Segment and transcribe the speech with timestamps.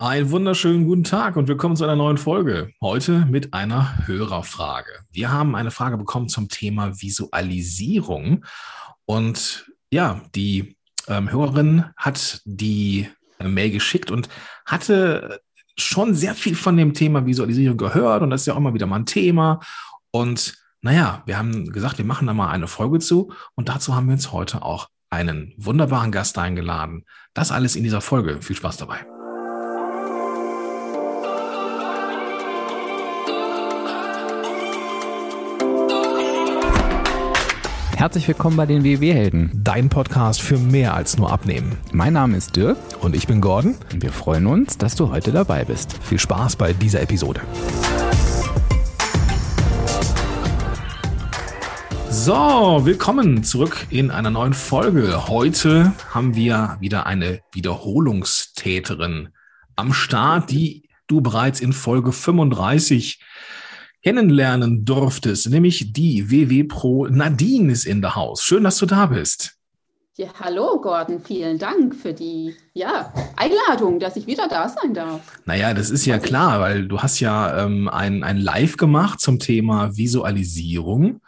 [0.00, 2.72] Einen wunderschönen guten Tag und willkommen zu einer neuen Folge.
[2.80, 4.88] Heute mit einer Hörerfrage.
[5.10, 8.46] Wir haben eine Frage bekommen zum Thema Visualisierung.
[9.04, 14.30] Und ja, die ähm, Hörerin hat die äh, Mail geschickt und
[14.64, 15.42] hatte
[15.76, 18.22] schon sehr viel von dem Thema Visualisierung gehört.
[18.22, 19.60] Und das ist ja auch immer wieder mal ein Thema.
[20.12, 23.34] Und naja, wir haben gesagt, wir machen da mal eine Folge zu.
[23.54, 27.04] Und dazu haben wir uns heute auch einen wunderbaren Gast eingeladen.
[27.34, 28.40] Das alles in dieser Folge.
[28.40, 29.04] Viel Spaß dabei.
[38.00, 39.50] Herzlich willkommen bei den WW-Helden.
[39.52, 41.76] Dein Podcast für mehr als nur Abnehmen.
[41.92, 42.78] Mein Name ist Dirk.
[43.02, 43.76] Und ich bin Gordon.
[43.92, 46.02] Und wir freuen uns, dass du heute dabei bist.
[46.02, 47.42] Viel Spaß bei dieser Episode.
[52.08, 55.28] So, willkommen zurück in einer neuen Folge.
[55.28, 59.28] Heute haben wir wieder eine Wiederholungstäterin
[59.76, 63.20] am Start, die du bereits in Folge 35
[64.02, 68.42] kennenlernen durftest, nämlich die WW Pro Nadine ist in der Haus.
[68.42, 69.56] Schön, dass du da bist.
[70.16, 75.20] Ja, hallo Gordon, vielen Dank für die ja, Einladung, dass ich wieder da sein darf.
[75.46, 79.38] Naja, das ist ja klar, weil du hast ja ähm, ein, ein Live gemacht zum
[79.38, 81.20] Thema Visualisierung.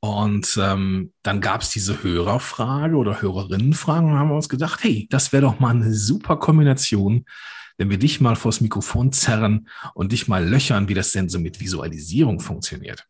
[0.00, 5.06] Und ähm, dann gab es diese Hörerfrage oder Hörerinnenfrage und haben wir uns gedacht, hey,
[5.10, 7.26] das wäre doch mal eine super Kombination
[7.78, 11.38] wenn wir dich mal vors Mikrofon zerren und dich mal löchern, wie das denn so
[11.38, 13.06] mit Visualisierung funktioniert.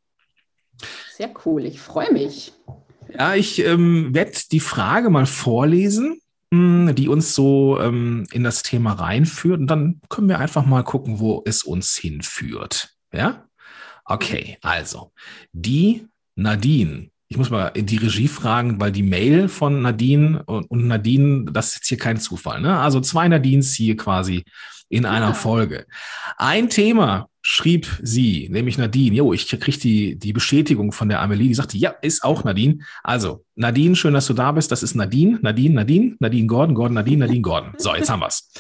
[1.15, 2.53] Sehr cool, ich freue mich.
[3.13, 6.21] Ja, ich ähm, werde die Frage mal vorlesen,
[6.53, 9.61] hm, die uns so ähm, in das Thema reinführt.
[9.61, 12.91] Und dann können wir einfach mal gucken, wo es uns hinführt.
[13.13, 13.47] Ja?
[14.05, 15.13] Okay, also
[15.53, 21.47] die Nadine ich muss mal die Regie fragen, weil die Mail von Nadine und, Nadine,
[21.51, 22.61] das ist jetzt hier kein Zufall.
[22.61, 22.79] Ne?
[22.79, 24.45] Also zwei Nadines hier quasi
[24.89, 25.35] in einer ja.
[25.35, 25.87] Folge.
[26.37, 29.17] Ein Thema schrieb sie, nämlich Nadine.
[29.17, 32.79] Jo, ich kriege die, die Bestätigung von der Amelie, die sagte, ja, ist auch Nadine.
[33.03, 34.71] Also, Nadine, schön, dass du da bist.
[34.71, 37.75] Das ist Nadine, Nadine, Nadine, Nadine Gordon, Gordon, Nadine, Nadine Gordon.
[37.79, 38.53] So, jetzt haben wir's.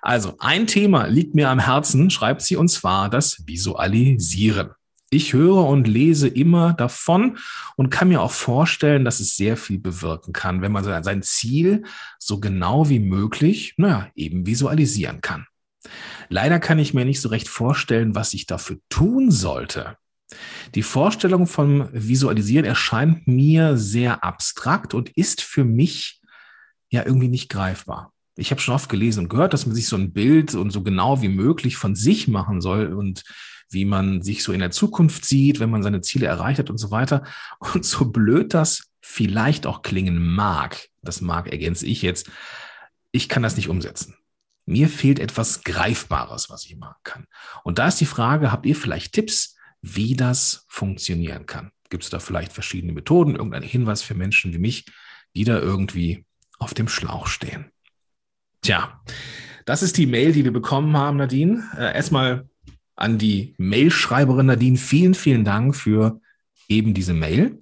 [0.00, 4.70] Also, ein Thema liegt mir am Herzen, schreibt sie, und zwar das Visualisieren.
[5.12, 7.36] Ich höre und lese immer davon
[7.76, 11.84] und kann mir auch vorstellen, dass es sehr viel bewirken kann, wenn man sein Ziel
[12.18, 15.46] so genau wie möglich, naja, eben visualisieren kann.
[16.30, 19.98] Leider kann ich mir nicht so recht vorstellen, was ich dafür tun sollte.
[20.74, 26.22] Die Vorstellung vom Visualisieren erscheint mir sehr abstrakt und ist für mich
[26.88, 28.14] ja irgendwie nicht greifbar.
[28.34, 30.82] Ich habe schon oft gelesen und gehört, dass man sich so ein Bild und so
[30.82, 33.24] genau wie möglich von sich machen soll und
[33.72, 36.78] wie man sich so in der Zukunft sieht, wenn man seine Ziele erreicht hat und
[36.78, 37.24] so weiter.
[37.58, 42.30] Und so blöd das vielleicht auch klingen mag, das mag ergänze ich jetzt,
[43.10, 44.16] ich kann das nicht umsetzen.
[44.64, 47.26] Mir fehlt etwas Greifbares, was ich machen kann.
[47.64, 51.72] Und da ist die Frage, habt ihr vielleicht Tipps, wie das funktionieren kann?
[51.90, 54.86] Gibt es da vielleicht verschiedene Methoden, irgendeinen Hinweis für Menschen wie mich,
[55.34, 56.24] die da irgendwie
[56.58, 57.70] auf dem Schlauch stehen?
[58.62, 59.02] Tja,
[59.66, 61.68] das ist die Mail, die wir bekommen haben, Nadine.
[61.76, 62.48] Äh, erstmal
[62.96, 64.76] an die Mailschreiberin Nadine.
[64.76, 66.20] Vielen, vielen Dank für
[66.68, 67.58] eben diese Mail.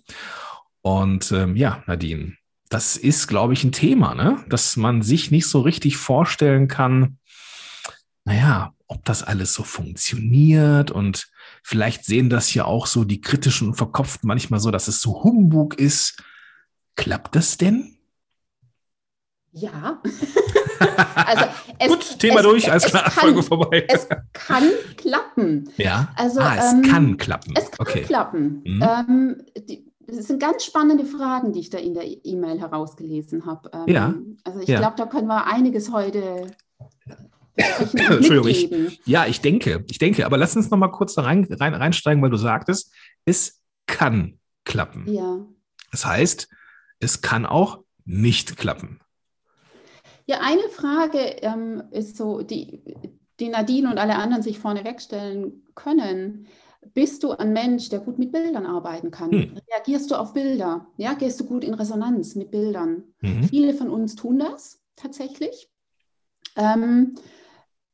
[0.83, 2.35] Und ähm, ja, Nadine,
[2.69, 4.45] das ist, glaube ich, ein Thema, ne?
[4.49, 7.19] dass man sich nicht so richtig vorstellen kann,
[8.25, 11.29] naja, ob das alles so funktioniert und
[11.63, 15.23] vielleicht sehen das ja auch so die kritischen und verkopften manchmal so, dass es so
[15.23, 16.23] Humbug ist.
[16.97, 17.97] Klappt das denn?
[19.53, 20.01] Ja.
[21.15, 21.45] also
[21.79, 23.85] es, Gut, Thema es, durch, alles klar, kann, Folge vorbei.
[23.89, 25.71] Es kann klappen.
[25.77, 27.55] Ja, also, ah, es ähm, kann klappen.
[27.57, 28.03] Es kann okay.
[28.03, 28.63] klappen.
[28.65, 28.83] Mhm.
[28.83, 33.71] Ähm, die, das sind ganz spannende Fragen, die ich da in der E-Mail herausgelesen habe.
[33.73, 34.15] Ähm, ja.
[34.45, 34.79] Also ich ja.
[34.79, 36.49] glaube, da können wir einiges heute
[37.93, 41.47] Entschuldigung, ich, ja, ich denke, ich denke, aber lass uns noch mal kurz da rein,
[41.51, 42.93] rein, reinsteigen, weil du sagtest,
[43.25, 45.13] es kann klappen.
[45.13, 45.45] Ja.
[45.91, 46.49] Das heißt,
[47.01, 49.01] es kann auch nicht klappen.
[50.31, 52.85] Ja, eine Frage ähm, ist so, die,
[53.41, 56.47] die Nadine und alle anderen sich vorne wegstellen können.
[56.95, 59.33] Bist du ein Mensch, der gut mit Bildern arbeiten kann?
[59.33, 59.59] Hm.
[59.69, 60.87] Reagierst du auf Bilder?
[60.97, 63.13] Ja, gehst du gut in Resonanz mit Bildern?
[63.23, 63.43] Mhm.
[63.43, 65.69] Viele von uns tun das tatsächlich.
[66.55, 67.17] Ähm,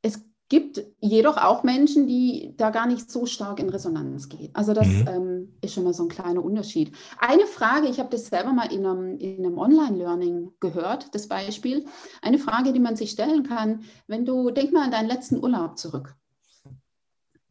[0.03, 4.51] es gibt jedoch auch Menschen, die da gar nicht so stark in Resonanz gehen.
[4.55, 5.09] Also das mhm.
[5.09, 6.93] ähm, ist schon mal so ein kleiner Unterschied.
[7.19, 11.85] Eine Frage, ich habe das selber mal in einem, in einem Online-Learning gehört, das Beispiel.
[12.23, 15.79] Eine Frage, die man sich stellen kann, wenn du, denk mal an deinen letzten Urlaub
[15.79, 16.15] zurück.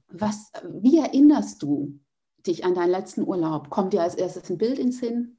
[0.07, 1.99] Was, wie erinnerst du
[2.47, 3.69] dich an deinen letzten Urlaub?
[3.69, 5.37] Kommt dir als erstes ein Bild ins Sinn?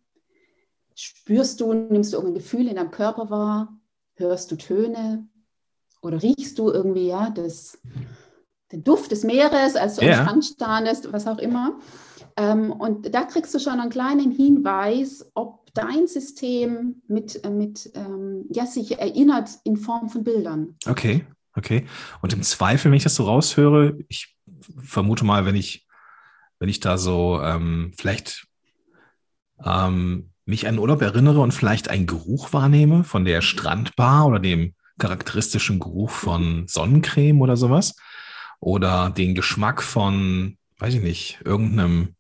[0.95, 3.79] Spürst du, nimmst du irgendein Gefühl in deinem Körper wahr?
[4.15, 5.29] Hörst du Töne?
[6.07, 7.79] Oder riechst du irgendwie, ja, das,
[8.73, 10.21] den Duft des Meeres, als du Ja.
[10.21, 11.79] am Strand standest, was auch immer.
[12.37, 17.91] Ähm, und da kriegst du schon einen kleinen Hinweis, ob dein System mit, äh, mit
[17.95, 20.77] ähm, ja, sich erinnert in Form von Bildern.
[20.87, 21.25] Okay,
[21.55, 21.87] okay.
[22.23, 24.37] Und im Zweifel, wenn ich das so raushöre, ich
[24.79, 25.87] vermute mal, wenn ich,
[26.59, 28.47] wenn ich da so ähm, vielleicht
[29.65, 34.75] ähm, mich an Urlaub erinnere und vielleicht einen Geruch wahrnehme von der Strandbar oder dem
[34.99, 37.95] charakteristischen Geruch von Sonnencreme oder sowas
[38.61, 42.15] oder den Geschmack von, weiß ich nicht, irgendeinem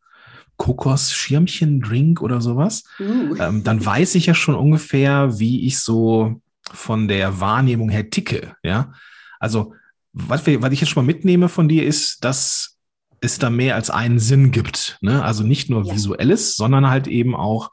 [0.58, 3.34] Kokosschirmchen-Drink oder sowas, Uh.
[3.38, 6.40] ähm, dann weiß ich ja schon ungefähr, wie ich so
[6.72, 8.56] von der Wahrnehmung her ticke.
[8.62, 8.92] Ja,
[9.38, 9.74] also
[10.12, 12.76] was, wir, was ich jetzt schon mal mitnehme von dir ist, dass
[13.20, 14.98] es da mehr als einen Sinn gibt.
[15.00, 15.22] Ne?
[15.22, 15.94] Also nicht nur Ja.
[15.94, 17.70] visuelles, sondern halt eben auch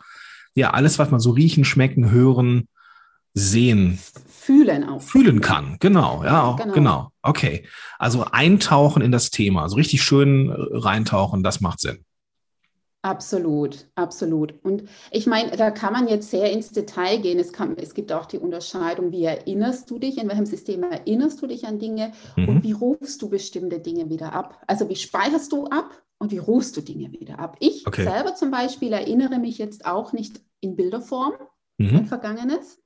[0.55, 2.67] ja alles, was man so riechen, schmecken, hören,
[3.33, 3.97] sehen,
[4.45, 5.01] Fühlen auch.
[5.01, 5.77] fühlen kann.
[5.79, 6.73] Genau, ja, Genau.
[6.73, 7.09] genau.
[7.21, 7.65] Okay,
[7.99, 12.03] also eintauchen in das Thema, also richtig schön reintauchen, das macht Sinn.
[13.05, 14.53] Absolut, absolut.
[14.63, 17.37] Und ich meine, da kann man jetzt sehr ins Detail gehen.
[17.37, 21.41] Es, kann, es gibt auch die Unterscheidung, wie erinnerst du dich, in welchem System erinnerst
[21.41, 22.47] du dich an Dinge Mhm.
[22.47, 24.61] und wie rufst du bestimmte Dinge wieder ab.
[24.67, 27.57] Also wie speicherst du ab und wie rufst du Dinge wieder ab.
[27.59, 28.03] Ich Okay.
[28.05, 31.47] selber zum Beispiel erinnere mich jetzt auch nicht in Bilderform an
[31.85, 32.05] Mhm.
[32.05, 32.79] Vergangenes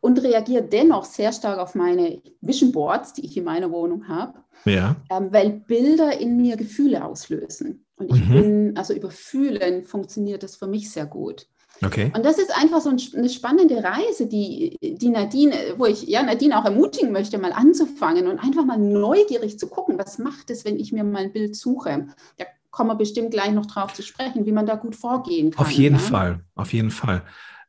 [0.00, 4.34] und reagiere dennoch sehr stark auf meine Vision Boards, die ich in meiner Wohnung habe
[4.64, 7.84] Ja, ähm, weil Bilder in mir Gefühle auslösen.
[7.96, 8.32] Und ich Mhm.
[8.32, 11.46] bin, also über Fühlen funktioniert das für mich sehr gut.
[11.84, 12.12] okay.
[12.14, 16.22] Und das ist einfach so ein, eine spannende Reise, die, die Nadine, wo ich ja
[16.22, 20.64] Nadine auch ermutigen möchte, mal anzufangen und einfach mal neugierig zu gucken, was macht es,
[20.64, 22.06] wenn ich mir mal ein Bild suche.
[22.36, 25.66] Da kommen wir bestimmt gleich noch drauf zu sprechen, wie man da gut vorgehen kann.
[25.66, 26.00] Auf jeden ja?
[26.00, 27.22] Fall, auf jeden Fall.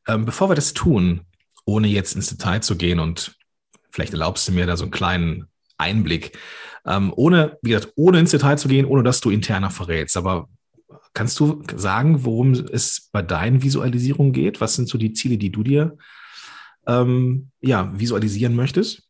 [0.08, 1.22] Ähm, bevor wir das tun,
[1.70, 3.36] ohne jetzt ins Detail zu gehen und
[3.92, 5.46] vielleicht erlaubst du mir da so einen kleinen
[5.78, 6.38] Einblick,
[6.86, 10.18] ähm, ohne, wie gesagt, ohne ins Detail zu gehen, ohne dass du interner verrätst.
[10.18, 10.50] Aber
[11.14, 14.62] kannst du sagen, worum es bei deinen Visualisierungen geht?
[14.62, 15.98] Was sind so die Ziele, die du dir
[16.88, 19.04] ähm, ja, visualisieren möchtest?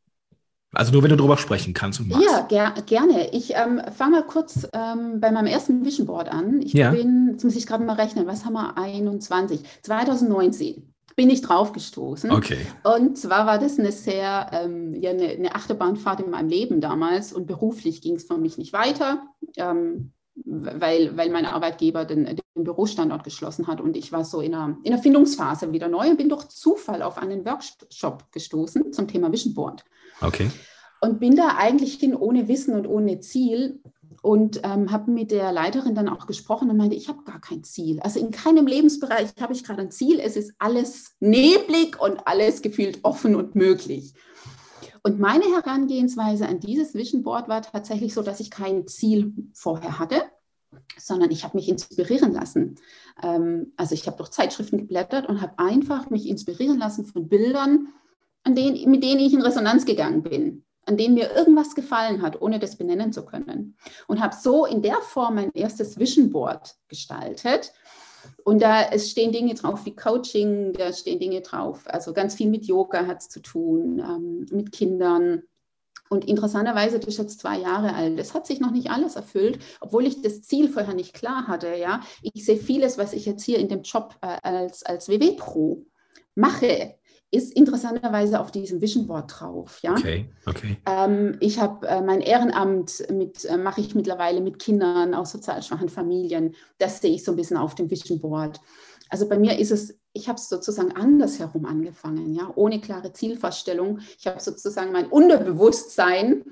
[0.71, 2.23] Also nur wenn du darüber sprechen kannst und magst.
[2.23, 3.31] Ja, ger gerne.
[3.33, 6.61] Ich ähm, fange mal kurz ähm, bei meinem ersten Vision Board an.
[6.61, 6.91] Ich Ja.
[6.91, 8.77] bin, jetzt muss ich gerade mal rechnen, was haben wir?
[8.77, 9.61] 21.
[9.81, 12.31] 2019 bin ich draufgestoßen.
[12.31, 12.65] Okay.
[12.83, 17.33] Und zwar war das eine sehr, ähm, ja, eine, eine Achterbahn,fahrt in meinem Leben damals
[17.33, 19.23] und beruflich ging es für mich nicht weiter,
[19.57, 20.13] ähm,
[20.45, 24.77] weil, weil mein Arbeitgeber den, den Bürostandort geschlossen hat und ich war so in einer,
[24.83, 29.31] in einer Findungsphase wieder neu und bin durch Zufall auf einen Workshop gestoßen zum Thema
[29.31, 29.83] Vision Board
[30.21, 30.49] Okay.
[31.01, 33.81] und bin da eigentlich hin ohne Wissen und ohne Ziel
[34.21, 37.63] und ähm, habe mit der Leiterin dann auch gesprochen und meinte, ich habe gar kein
[37.63, 37.99] Ziel.
[38.01, 40.19] Also in keinem Lebensbereich habe ich gerade ein Ziel.
[40.19, 44.13] Es ist alles neblig und alles gefühlt offen und möglich.
[45.03, 49.99] Und meine Herangehensweise an dieses Vision Board war tatsächlich so, dass ich kein Ziel vorher
[49.99, 50.23] hatte,
[50.97, 52.75] sondern ich habe mich inspirieren lassen.
[53.23, 57.87] Ähm, also ich habe durch Zeitschriften geblättert und habe einfach mich inspirieren lassen von Bildern,
[58.43, 62.41] an denen, mit denen ich in Resonanz gegangen bin, an denen mir irgendwas gefallen hat,
[62.41, 63.77] ohne das benennen zu können.
[64.07, 67.71] Und habe so in der Form mein erstes Vision Board gestaltet.
[68.43, 71.83] Und da es stehen Dinge drauf wie Coaching, da stehen Dinge drauf.
[71.85, 75.43] Also ganz viel mit Yoga hat es zu tun, ähm, mit Kindern.
[76.09, 78.17] Und interessanterweise, das ist jetzt zwei Jahre alt.
[78.17, 81.75] Das hat sich noch nicht alles erfüllt, obwohl ich das Ziel vorher nicht klar hatte.
[81.75, 85.85] Ja, ich sehe vieles, was ich jetzt hier in dem Job äh, als, als WW-Pro
[86.33, 86.95] mache,
[87.31, 89.79] ist interessanterweise auf diesem Vision Board drauf.
[89.81, 89.93] Ja?
[89.93, 90.29] Okay.
[90.45, 90.77] Okay.
[90.85, 95.61] Ähm, ich habe äh, mein Ehrenamt mit, äh, mache ich mittlerweile mit Kindern aus sozial
[95.61, 96.55] schwachen Familien.
[96.79, 98.59] Das sehe ich so ein bisschen auf dem Vision Board.
[99.09, 103.99] Also bei mir ist es, ich habe es sozusagen andersherum angefangen, ja, ohne klare Zielvorstellung.
[104.17, 106.43] Ich habe sozusagen mein Unterbewusstsein,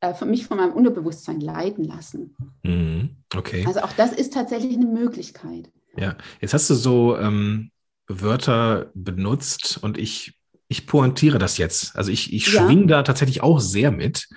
[0.00, 2.36] äh, von mich von meinem Unterbewusstsein leiten lassen.
[2.62, 3.16] Mhm.
[3.34, 3.64] Okay.
[3.66, 5.70] Also auch das ist tatsächlich eine Möglichkeit.
[5.96, 7.70] Ja, jetzt hast du so ähm,
[8.10, 10.34] Wörter benutzt und ich,
[10.68, 11.96] ich pointiere das jetzt.
[11.96, 12.64] Also ich, ich Ja.
[12.66, 14.28] schwing da tatsächlich auch sehr mit,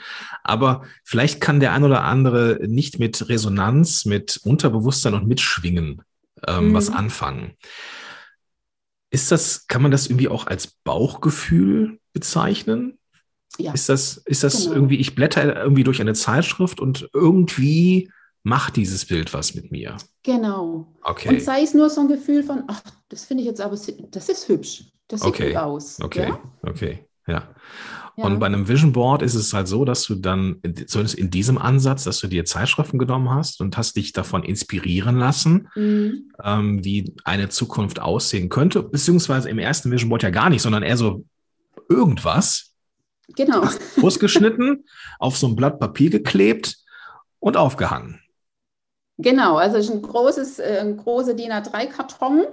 [0.43, 6.01] aber vielleicht kann der ein oder andere nicht mit Resonanz, mit Unterbewusstsein und Mitschwingen
[6.47, 6.73] ähm, Mhm.
[6.73, 7.53] was anfangen.
[9.11, 12.97] Ist das, kann man das irgendwie auch als Bauchgefühl bezeichnen?
[13.59, 13.71] Ja.
[13.73, 14.75] Ist das, ist das Genau.
[14.75, 18.09] irgendwie, ich blätter irgendwie durch eine Zeitschrift und irgendwie
[18.43, 19.97] macht dieses Bild was mit mir?
[20.23, 20.87] Genau.
[21.01, 21.29] Okay.
[21.29, 23.75] Und sei es nur so ein Gefühl von, ach, das finde ich jetzt aber,
[24.11, 24.85] das ist hübsch.
[25.07, 25.47] Das sieht Okay.
[25.49, 25.99] gut aus.
[26.01, 26.39] Okay, Ja?
[26.63, 27.49] okay, ja.
[28.15, 28.25] Ja.
[28.25, 31.31] Und bei einem Vision Board ist es halt so, dass du dann, in- zumindest in
[31.31, 36.31] diesem Ansatz, dass du dir Zeitschriften genommen hast und hast dich davon inspirieren lassen, Mhm.
[36.43, 40.83] ähm, wie eine Zukunft aussehen könnte, beziehungsweise im ersten Vision Board ja gar nicht, sondern
[40.83, 41.25] eher so
[41.89, 42.75] irgendwas.
[43.35, 43.63] Genau.
[44.01, 44.85] Ausgeschnitten,
[45.19, 46.77] auf so ein Blatt Papier geklebt
[47.39, 48.19] und aufgehangen.
[49.17, 52.43] Genau, also es ist ein großes, äh, ein großer DIN A3-Karton.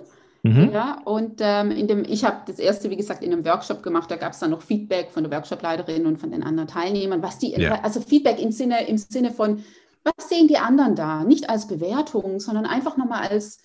[0.43, 0.71] Mhm.
[0.73, 4.11] Ja, und ähm, in dem, ich habe das erste, wie gesagt, in einem Workshop gemacht.
[4.11, 7.38] Da gab es dann noch Feedback von der Workshopleiterin und von den anderen Teilnehmern, was
[7.38, 7.81] die, Ja.
[7.83, 9.62] also Feedback im Sinne, im Sinne von,
[10.02, 11.25] was sehen die anderen da?
[11.25, 13.59] Nicht als Bewertung, sondern einfach nochmal als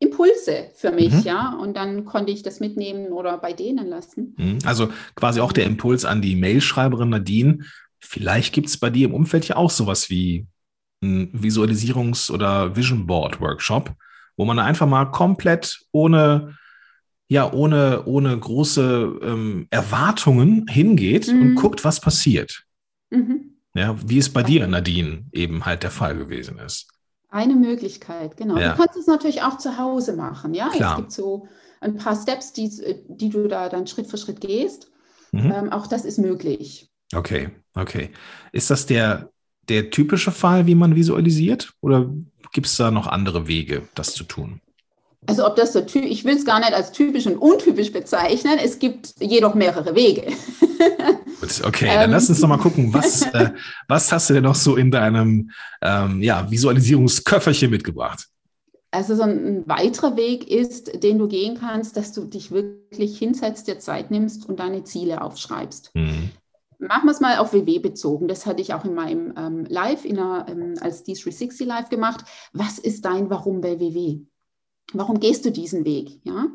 [0.00, 1.22] Impulse für mich, Mhm.
[1.22, 1.56] ja.
[1.60, 4.34] Und dann konnte ich das mitnehmen oder bei denen lassen.
[4.36, 4.58] Mhm.
[4.64, 7.60] Also quasi auch der Impuls an die Mailschreiberin Nadine.
[8.00, 10.46] Vielleicht gibt es bei dir im Umfeld ja auch sowas wie
[11.04, 13.92] ein Visualisierungs- oder Vision Board Workshop,
[14.36, 16.56] wo man einfach mal komplett ohne,
[17.28, 21.54] ja, ohne, ohne große ähm, Erwartungen hingeht und Mhm.
[21.54, 22.64] guckt, was passiert.
[23.10, 23.56] Mhm.
[23.74, 26.88] Ja, wie es bei dir, Nadine, eben halt der Fall gewesen ist.
[27.30, 28.56] Eine Möglichkeit, genau.
[28.56, 28.72] Ja.
[28.72, 30.68] Du kannst es natürlich auch zu Hause machen, ja.
[30.68, 30.92] Klar.
[30.92, 31.48] Es gibt so
[31.80, 32.70] ein paar Steps, die,
[33.08, 34.90] die du da dann Schritt für Schritt gehst.
[35.32, 35.52] Mhm.
[35.52, 36.88] Ähm, auch das ist möglich.
[37.12, 38.10] Okay, okay.
[38.52, 39.30] Ist das der,
[39.68, 41.72] der typische Fall, wie man visualisiert?
[41.80, 42.10] Oder
[42.52, 44.60] gibt es da noch andere Wege, das zu tun?
[45.26, 48.58] Also ob das so ty ich will es gar nicht als typisch und untypisch bezeichnen.
[48.62, 50.22] Es gibt jedoch mehrere Wege.
[51.40, 52.10] Gut, okay, dann Ähm.
[52.10, 53.50] lass uns noch mal gucken, was, äh,
[53.88, 58.26] was hast du denn noch so in deinem ähm, ja, Visualisierungsköfferchen mitgebracht?
[58.90, 63.66] Also so ein weiterer Weg ist, den du gehen kannst, dass du dich wirklich hinsetzt,
[63.66, 65.90] dir Zeit nimmst und deine Ziele aufschreibst.
[65.94, 66.30] Mhm.
[66.86, 68.28] Machen wir es mal auf WW bezogen.
[68.28, 72.24] Das hatte ich auch in meinem ähm, Live, in einer, ähm, als D360 Live gemacht.
[72.52, 74.20] Was ist dein Warum bei WW?
[74.92, 76.20] Warum gehst du diesen Weg?
[76.24, 76.48] Ja?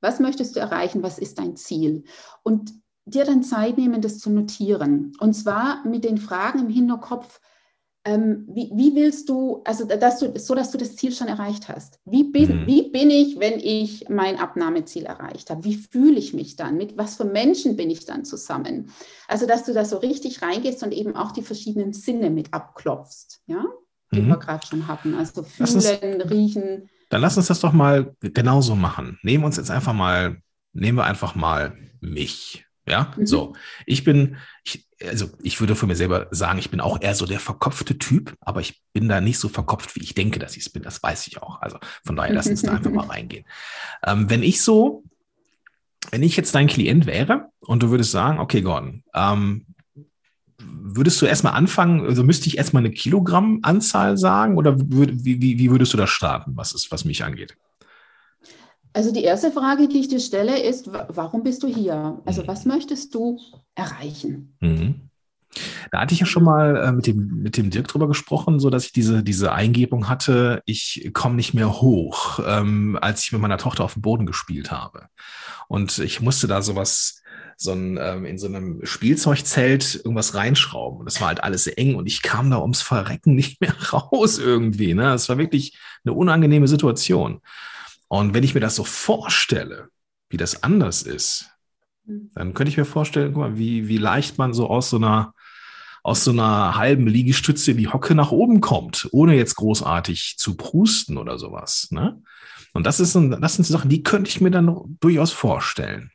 [0.00, 1.02] Was möchtest du erreichen?
[1.02, 2.04] Was ist dein Ziel?
[2.42, 2.72] Und
[3.06, 5.12] dir dann Zeit nehmen, das zu notieren.
[5.20, 7.40] Und zwar mit den Fragen im Hinterkopf,
[8.06, 11.68] ähm, wie, wie willst du, also dass du, so dass du das Ziel schon erreicht
[11.68, 11.98] hast.
[12.04, 12.66] Wie bin, Mhm.
[12.66, 15.64] wie bin ich, wenn ich mein Abnahmeziel erreicht habe?
[15.64, 16.76] Wie fühle ich mich dann?
[16.76, 18.90] Mit was für Menschen bin ich dann zusammen?
[19.26, 23.40] Also, dass du da so richtig reingehst und eben auch die verschiedenen Sinne mit abklopfst,
[23.46, 23.64] ja,
[24.12, 24.28] die Mhm.
[24.28, 25.14] wir gerade schon hatten.
[25.14, 26.90] Also Lass uns- fühlen, riechen.
[27.10, 29.18] Dann lass uns das doch mal genauso machen.
[29.22, 30.38] Nehmen wir uns jetzt einfach mal,
[30.72, 32.66] nehmen wir einfach mal mich.
[32.86, 33.26] Ja, Mhm.
[33.26, 33.54] so.
[33.86, 37.24] Ich bin, ich, also ich würde von mir selber sagen, ich bin auch eher so
[37.26, 40.64] der verkopfte Typ, aber ich bin da nicht so verkopft, wie ich denke, dass ich
[40.66, 40.82] es bin.
[40.82, 41.62] Das weiß ich auch.
[41.62, 43.46] Also von daher lass uns da einfach mal reingehen.
[44.06, 45.02] Ähm, wenn ich so,
[46.10, 49.66] wenn ich jetzt dein Klient wäre und du würdest sagen, okay, Gordon, ähm,
[50.58, 55.58] würdest du erstmal anfangen, also müsste ich erstmal eine Kilogrammanzahl sagen oder würd, wie, wie,
[55.58, 57.56] wie würdest du da starten, was ist, was mich angeht?
[58.94, 62.22] Also die erste Frage, die ich dir stelle, ist, wa- warum bist du hier?
[62.24, 62.46] Also Mhm.
[62.46, 63.38] was möchtest du
[63.74, 64.56] erreichen?
[64.60, 65.10] Mhm.
[65.92, 68.70] Da hatte ich ja schon mal äh, mit, dem, mit dem Dirk drüber gesprochen, so
[68.70, 73.40] dass ich diese, diese Eingebung hatte, ich komme nicht mehr hoch, ähm, als ich mit
[73.40, 75.06] meiner Tochter auf dem Boden gespielt habe.
[75.68, 77.20] Und ich musste da sowas,
[77.56, 81.00] so ein, ähm, in so einem Spielzeugzelt irgendwas reinschrauben.
[81.00, 84.38] Und das war halt alles eng und ich kam da ums Verrecken nicht mehr raus
[84.38, 84.94] irgendwie.
[84.94, 85.12] Ne?
[85.14, 87.40] Es war wirklich eine unangenehme Situation.
[88.20, 89.88] Und wenn ich mir das so vorstelle,
[90.28, 91.50] wie das anders ist,
[92.06, 95.34] dann könnte ich mir vorstellen, guck mal, wie, wie leicht man so aus so einer,
[96.04, 100.56] aus so einer halben Liegestütze in die Hocke nach oben kommt, ohne jetzt großartig zu
[100.56, 101.88] prusten oder sowas.
[101.90, 102.22] Ne?
[102.72, 106.12] Und das, ist ein, das sind Sachen, die könnte ich mir dann noch durchaus vorstellen.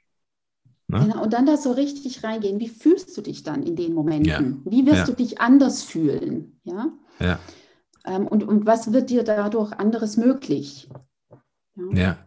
[0.87, 0.99] Ne?
[1.01, 2.61] Genau, und dann da so richtig reingehen.
[2.61, 4.61] Wie fühlst du dich dann in den Momenten?
[4.63, 4.71] Ja.
[4.71, 5.05] Wie wirst Ja.
[5.05, 6.61] du dich anders fühlen?
[6.63, 6.93] Ja?
[7.19, 7.39] Ja.
[8.05, 10.87] Ähm, und, und was wird dir dadurch anderes möglich?
[11.93, 12.17] Ja.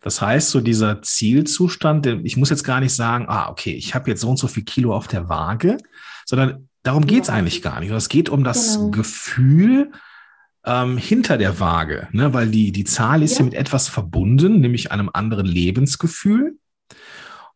[0.00, 4.10] Das heißt, so dieser Zielzustand, ich muss jetzt gar nicht sagen, ah, okay, ich habe
[4.10, 5.76] jetzt so und so viel Kilo auf der Waage,
[6.26, 7.34] sondern darum geht es Ja.
[7.34, 7.90] eigentlich gar nicht.
[7.92, 8.90] Es geht um das Genau.
[8.90, 9.92] Gefühl
[10.64, 12.32] ähm, hinter der Waage, ne?
[12.34, 13.38] weil die, die Zahl ist ja.
[13.38, 13.44] Ja.
[13.44, 16.58] mit etwas verbunden, nämlich einem anderen Lebensgefühl.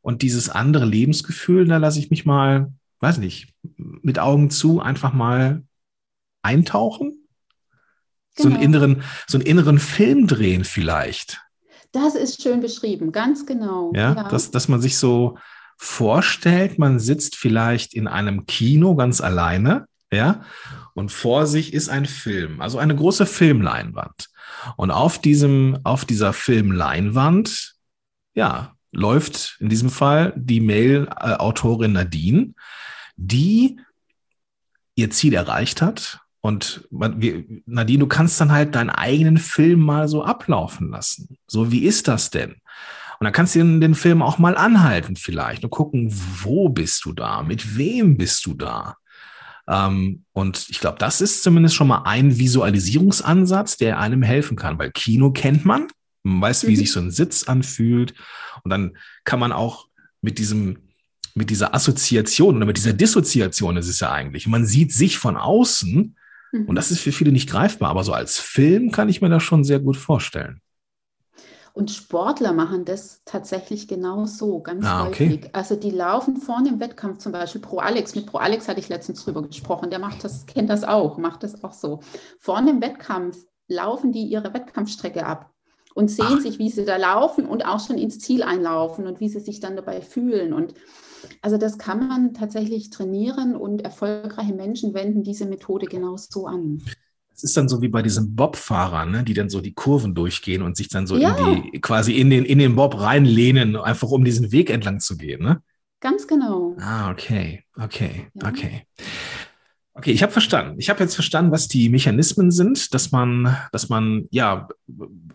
[0.01, 5.13] Und dieses andere Lebensgefühl, da lasse ich mich mal, weiß nicht, mit Augen zu einfach
[5.13, 5.65] mal
[6.43, 7.26] eintauchen.
[8.39, 8.65] So einen Genau.
[8.65, 11.41] inneren, so einen inneren Film drehen vielleicht.
[11.93, 13.93] Das ist schön beschrieben, ganz genau.
[13.95, 15.39] Ja, Dass, dass man sich so
[15.79, 20.43] vorstellt, man sitzt vielleicht in einem Kino ganz alleine, ja,
[20.95, 24.29] und vor sich ist ein Film, also eine große Filmleinwand.
[24.77, 27.75] Und auf diesem, auf dieser Filmleinwand,
[28.35, 32.55] ja, läuft in diesem Fall die Mail-Autorin Nadine,
[33.17, 33.79] die
[34.95, 36.21] ihr Ziel erreicht hat.
[36.41, 41.39] Und man, wir, Nadine, du kannst dann halt deinen eigenen Film mal so ablaufen lassen.
[41.49, 42.53] So, wie ist das denn?
[43.19, 47.05] Und dann kannst du den, den Film auch mal anhalten vielleicht und gucken, wo bist
[47.05, 47.43] du da?
[47.43, 48.97] Mit wem bist du da?
[49.69, 54.79] Ähm, und ich glaube, das ist zumindest schon mal ein Visualisierungsansatz, der einem helfen kann,
[54.79, 55.89] weil Kino kennt man.
[56.23, 56.77] Man weiß, wie Mhm.
[56.77, 58.15] sich so ein Sitz anfühlt.
[58.63, 59.89] Und dann kann man auch
[60.21, 60.79] mit diesem
[61.35, 64.47] mit dieser Assoziation oder mit dieser Dissoziation ist es ja eigentlich.
[64.47, 66.17] Man sieht sich von außen
[66.61, 66.69] mhm.
[66.69, 69.43] und das ist für viele nicht greifbar, aber so als Film kann ich mir das
[69.43, 70.61] schon sehr gut vorstellen.
[71.77, 75.41] Und Sportler machen das tatsächlich genau so, ganz ah, häufig.
[75.45, 75.51] Okay.
[75.53, 78.15] Also die laufen vorne im Wettkampf, zum Beispiel Pro Alex.
[78.15, 79.91] Mit Pro Alex hatte ich letztens drüber gesprochen.
[79.91, 82.01] Der macht das, kennt das auch, macht das auch so.
[82.39, 83.37] Vorne im Wettkampf
[83.69, 85.51] laufen die ihre Wettkampfstrecke ab
[85.95, 86.41] und sehen Ach.
[86.41, 89.61] sich, wie sie da laufen und auch schon ins Ziel einlaufen und wie sie sich
[89.61, 90.55] dann dabei fühlen.
[90.55, 90.73] Und
[91.43, 96.83] also das kann man tatsächlich trainieren und erfolgreiche Menschen wenden diese Methode genau so an.
[97.35, 100.63] Es ist dann so wie bei diesen Bob-Fahrern, ne, die dann so die Kurven durchgehen
[100.63, 101.37] und sich dann so ja.
[101.37, 105.17] in die, quasi in den, in den Bob reinlehnen, einfach um diesen Weg entlang zu
[105.17, 105.63] gehen, ne?
[106.01, 106.77] Ganz genau.
[106.79, 108.49] Ah, okay, okay, ja.
[108.49, 108.83] okay.
[109.97, 110.79] Okay, ich habe verstanden.
[110.79, 114.69] Ich habe jetzt verstanden, was die Mechanismen sind, dass man, dass man ja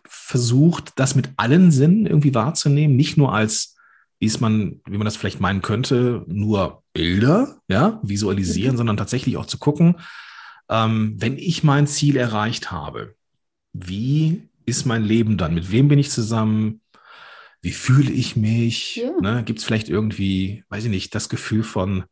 [0.07, 3.75] versucht, das mit allen Sinnen irgendwie wahrzunehmen, nicht nur als,
[4.27, 8.77] es man, wie man das vielleicht meinen könnte, nur Bilder, ja, visualisieren, mhm.
[8.77, 9.95] sondern tatsächlich auch zu gucken,
[10.69, 13.15] ähm, wenn ich mein Ziel erreicht habe,
[13.73, 15.53] wie ist mein Leben dann?
[15.53, 16.81] Mit wem bin ich zusammen?
[17.61, 18.97] Wie fühle ich mich?
[18.97, 19.11] Ja.
[19.21, 19.43] Ne?
[19.43, 22.05] Gibt es vielleicht irgendwie, weiß ich nicht, das Gefühl von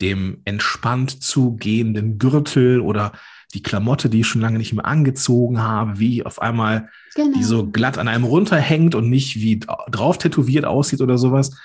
[0.00, 3.12] dem entspannt zugehenden Gürtel oder
[3.54, 7.36] die Klamotte, die ich schon lange nicht mehr angezogen habe, wie auf einmal genau.
[7.38, 11.56] die so glatt an einem runterhängt und nicht wie drauf tätowiert aussieht oder sowas.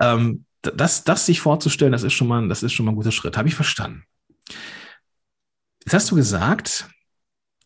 [0.00, 3.12] Ähm, das, das sich vorzustellen, das ist schon mal, das ist schon mal ein guter
[3.12, 3.36] Schritt.
[3.36, 4.02] Habe ich verstanden.
[5.84, 6.88] Jetzt hast du gesagt,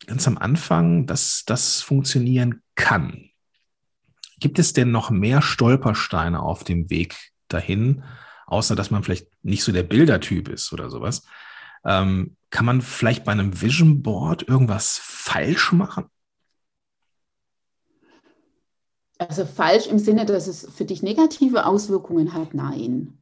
[0.05, 3.29] ganz am Anfang, dass das funktionieren kann.
[4.39, 7.15] Gibt es denn noch mehr Stolpersteine auf dem Weg
[7.47, 8.03] dahin,
[8.45, 11.23] außer dass man vielleicht nicht so der Bildertyp ist oder sowas?
[11.85, 16.05] Ähm, kann man vielleicht bei einem Vision Board irgendwas falsch machen?
[19.17, 23.17] Also falsch im Sinne, dass es für dich negative Auswirkungen hat, nein.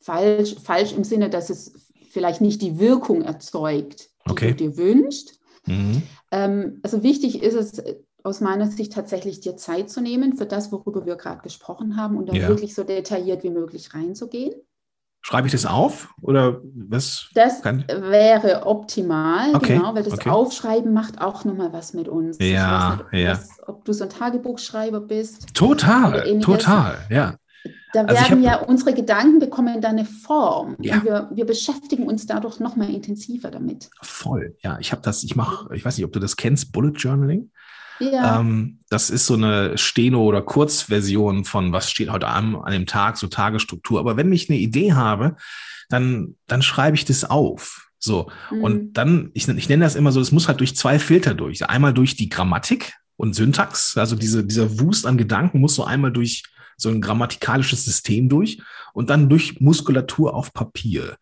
[0.00, 1.72] Falsch, falsch im Sinne, dass es
[2.10, 4.50] vielleicht nicht die Wirkung erzeugt, die okay.
[4.50, 5.40] du dir wünschst.
[5.66, 6.02] Mhm.
[6.30, 7.82] Ähm, also wichtig ist es
[8.22, 12.16] aus meiner Sicht tatsächlich dir Zeit zu nehmen für das, worüber wir gerade gesprochen haben
[12.16, 12.48] und da ja.
[12.48, 14.54] wirklich so detailliert wie möglich reinzugehen.
[15.28, 17.28] Schreibe ich das auf oder was?
[17.34, 17.84] Das kann...
[17.86, 19.76] wäre optimal, okay.
[19.76, 20.30] genau, weil das okay.
[20.30, 22.38] Aufschreiben macht auch nochmal was mit uns.
[22.40, 23.32] Ja, nicht, ja.
[23.32, 25.54] Was, ob du so ein Tagebuchschreiber bist.
[25.54, 27.34] Total, total, ja.
[27.92, 30.76] Da also werden ja unsere Gedanken bekommen dann eine Form.
[30.80, 31.04] Ja.
[31.04, 33.90] Wir, wir beschäftigen uns dadurch noch mal intensiver damit.
[34.00, 34.78] Voll, ja.
[34.80, 37.50] Ich habe das, ich mache, ich weiß nicht, ob du das kennst, Bullet Journaling.
[38.00, 38.40] Ja.
[38.40, 42.86] Ähm, das ist so eine Steno- oder Kurzversion von, was steht heute an, an dem
[42.86, 44.00] Tag, so Tagesstruktur.
[44.00, 45.36] Aber wenn ich eine Idee habe,
[45.88, 47.88] dann, dann schreibe ich das auf.
[47.98, 48.30] So.
[48.50, 48.62] Mhm.
[48.62, 51.68] Und dann, ich, ich nenne das immer so, es muss halt durch zwei Filter durch.
[51.68, 56.12] Einmal durch die Grammatik und Syntax, also diese, dieser Wust an Gedanken muss so einmal
[56.12, 56.44] durch
[56.76, 61.16] so ein grammatikalisches System durch und dann durch Muskulatur auf Papier.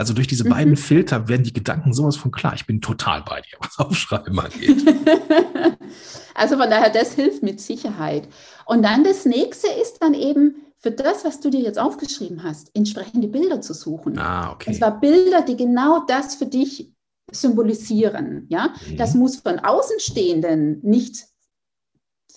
[0.00, 0.48] Also durch diese mhm.
[0.48, 2.54] beiden Filter werden die Gedanken sowas von klar.
[2.54, 4.82] Ich bin total bei dir, was Aufschreiben angeht.
[6.34, 8.26] also von daher, das hilft mit Sicherheit.
[8.64, 12.74] Und dann das nächste ist dann eben für das, was du dir jetzt aufgeschrieben hast,
[12.74, 14.18] entsprechende Bilder zu suchen.
[14.18, 14.70] Ah, okay.
[14.70, 16.94] Und zwar Bilder, die genau das für dich
[17.30, 18.46] symbolisieren.
[18.48, 18.96] Ja, mhm.
[18.96, 21.26] das muss von Außenstehenden nicht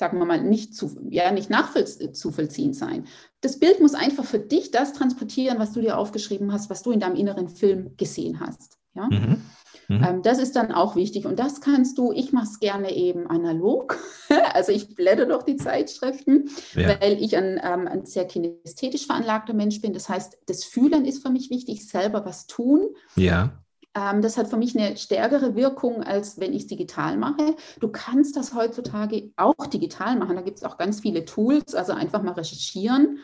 [0.04, 3.06] sagen wir mal, nicht, zu, ja, nicht nachzuvollziehen sein.
[3.39, 6.92] Das Bild muss einfach für dich das transportieren, was du dir aufgeschrieben hast, was du
[6.92, 8.80] in deinem inneren Film gesehen hast.
[8.96, 9.08] Ja?
[9.10, 9.42] Mhm.
[9.88, 10.04] Mhm.
[10.04, 11.26] Ähm, das ist dann auch wichtig.
[11.26, 13.98] Und das kannst du, ich mache es gerne eben analog.
[14.54, 17.00] also ich blätter doch die Zeitschriften, ja.
[17.00, 19.94] weil ich ein, ähm, ein sehr kinästhetisch veranlagter Mensch bin.
[19.94, 22.89] Das heißt, das Fühlen ist für mich wichtig, selber was tun.
[23.16, 23.62] Ja.
[23.95, 27.56] Ähm, das hat für mich eine stärkere Wirkung, als wenn ich es digital mache.
[27.79, 30.36] Du kannst das heutzutage auch digital machen.
[30.36, 31.75] Da gibt es auch ganz viele Tools.
[31.75, 33.19] Also einfach mal recherchieren.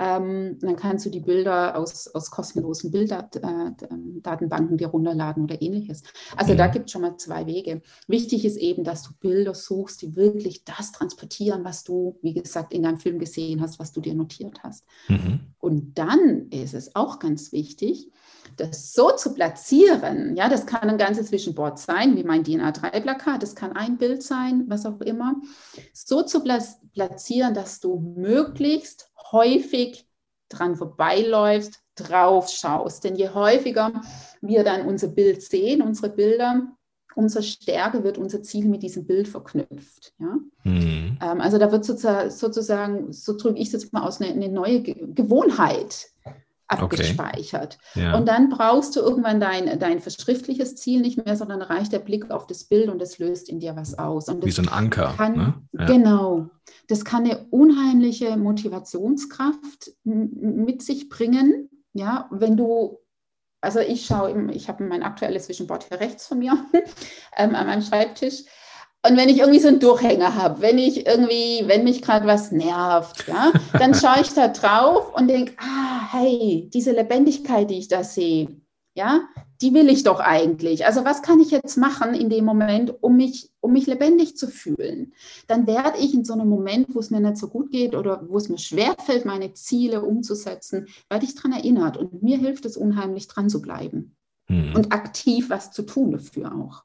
[0.00, 6.02] Ähm, dann kannst du die Bilder aus, aus kostenlosen Bilddatenbanken äh, dir runterladen oder ähnliches.
[6.34, 6.56] Also mhm.
[6.56, 7.82] da gibt es schon mal zwei Wege.
[8.08, 12.72] Wichtig ist eben, dass du Bilder suchst, die wirklich das transportieren, was du, wie gesagt,
[12.72, 14.86] in deinem Film gesehen hast, was du dir notiert hast.
[15.08, 15.40] Mhm.
[15.60, 18.10] Und dann ist es auch ganz wichtig,
[18.56, 23.42] das so zu platzieren, ja, das kann ein ganzes Zwischenboard sein, wie mein DIN A3-Plakat,
[23.42, 25.36] das kann ein Bild sein, was auch immer,
[25.92, 30.06] so zu platzieren, dass du möglichst häufig
[30.48, 33.04] dran vorbeiläufst, drauf schaust.
[33.04, 33.92] Denn je häufiger
[34.40, 36.68] wir dann unser Bild sehen, unsere Bilder,
[37.14, 40.14] umso stärker wird unser Ziel mit diesem Bild verknüpft.
[40.18, 40.38] Ja?
[40.64, 41.18] Mhm.
[41.20, 44.82] Ähm, also da wird sozusagen, so drücke ich es jetzt mal aus, eine, eine neue
[44.82, 46.08] Gewohnheit
[46.72, 47.78] abgespeichert.
[47.92, 48.04] Okay.
[48.04, 48.16] Ja.
[48.16, 52.30] Und dann brauchst du irgendwann dein, dein verschriftliches Ziel nicht mehr, sondern reicht der Blick
[52.30, 54.28] auf das Bild und es löst in dir was aus.
[54.28, 55.14] Und Wie so ein Anker.
[55.16, 55.54] Kann, ne?
[55.72, 55.86] ja.
[55.86, 56.50] Genau.
[56.88, 61.68] Das kann eine unheimliche Motivationskraft mit sich bringen.
[61.92, 62.98] Ja, wenn du
[63.62, 66.66] also ich schaue, ich habe mein aktuelles Visionboard hier rechts von mir
[67.36, 68.42] ähm, an meinem Schreibtisch.
[69.04, 72.52] Und wenn ich irgendwie so einen Durchhänger habe, wenn ich irgendwie, wenn mich gerade was
[72.52, 77.88] nervt, ja, dann schaue ich da drauf und denke, ah, hey, diese Lebendigkeit, die ich
[77.88, 78.48] da sehe,
[78.94, 79.22] ja,
[79.60, 80.86] die will ich doch eigentlich.
[80.86, 84.48] Also was kann ich jetzt machen in dem Moment, um mich, um mich lebendig zu
[84.48, 85.12] fühlen?
[85.48, 88.28] Dann werde ich in so einem Moment, wo es mir nicht so gut geht oder
[88.28, 91.96] wo es mir schwerfällt, meine Ziele umzusetzen, werde ich daran erinnert.
[91.96, 94.74] Und mir hilft es unheimlich, dran zu bleiben hm.
[94.74, 96.84] und aktiv was zu tun dafür auch.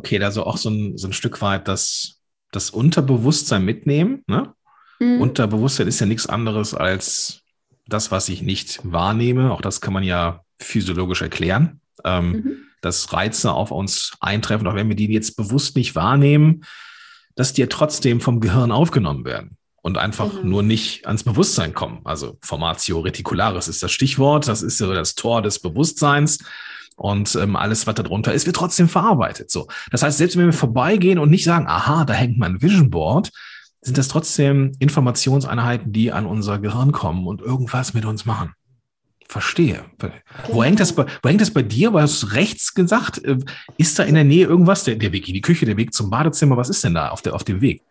[0.00, 4.24] Okay, also auch so ein, so ein Stück weit das, das Unterbewusstsein mitnehmen.
[4.26, 4.54] Ne?
[4.98, 5.20] Mhm.
[5.20, 7.42] Unterbewusstsein ist ja nichts anderes als
[7.86, 9.52] das, was ich nicht wahrnehme.
[9.52, 12.56] Auch das kann man ja physiologisch erklären, ähm, mhm.
[12.80, 16.64] dass Reize auf uns eintreffen, auch wenn wir die jetzt bewusst nicht wahrnehmen,
[17.34, 20.48] dass die ja trotzdem vom Gehirn aufgenommen werden und einfach mhm.
[20.48, 22.00] nur nicht ans Bewusstsein kommen.
[22.04, 26.38] Also Formatio reticularis ist das Stichwort, das ist so das Tor des Bewusstseins.
[27.00, 29.50] Und ähm, alles, was da drunter ist, wird trotzdem verarbeitet.
[29.50, 32.90] So, das heißt, selbst wenn wir vorbeigehen und nicht sagen, aha, da hängt mein Vision
[32.90, 33.30] Board,
[33.80, 38.52] sind das trotzdem Informationseinheiten, die an unser Gehirn kommen und irgendwas mit uns machen.
[39.26, 39.86] Verstehe.
[40.48, 41.94] Wo, hängt das bei, wo hängt das bei dir?
[41.94, 43.38] Weil du rechts gesagt, äh,
[43.78, 44.84] ist da in der Nähe irgendwas?
[44.84, 47.22] Der, der Weg in die Küche, der Weg zum Badezimmer, was ist denn da auf,
[47.22, 47.82] der, auf dem Weg?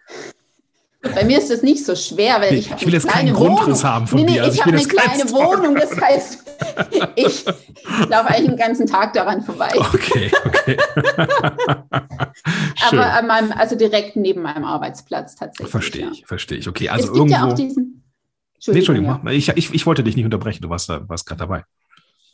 [1.01, 4.05] Bei mir ist das nicht so schwer, weil ich, ich will jetzt keinen Grundriss haben
[4.05, 4.43] von nee, dir.
[4.43, 6.43] Also ich, ich habe eine kleine Wohnung, das heißt,
[7.15, 7.45] ich
[8.09, 9.71] laufe eigentlich den ganzen Tag daran vorbei.
[9.75, 10.77] Okay, okay.
[12.91, 15.71] Aber an meinem, also direkt neben meinem Arbeitsplatz tatsächlich.
[15.71, 16.11] Verstehe ja.
[16.11, 16.67] ich, verstehe ich.
[16.67, 17.35] Okay, also es gibt irgendwo.
[17.35, 18.03] ja auch diesen.
[18.55, 19.31] Entschuldigung, nee, Entschuldigung ja.
[19.31, 21.63] ich, ich, ich wollte dich nicht unterbrechen, du warst, warst gerade dabei.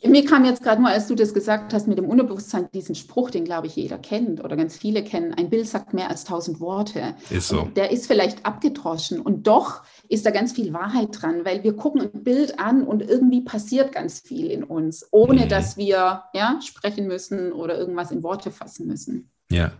[0.04, 3.30] Mir kam jetzt gerade nur, als du das gesagt hast, mit dem Unterbewusstsein, diesen Spruch,
[3.30, 5.34] den glaube ich jeder kennt oder ganz viele kennen.
[5.34, 7.14] Ein Bild sagt mehr als tausend Worte.
[7.30, 7.62] Ist so.
[7.62, 11.74] Und der ist vielleicht abgedroschen und doch ist da ganz viel Wahrheit dran, weil wir
[11.74, 15.48] gucken ein Bild an und irgendwie passiert ganz viel in uns, ohne mhm.
[15.48, 19.30] dass wir ja, sprechen müssen oder irgendwas in Worte fassen müssen.
[19.50, 19.72] Ja,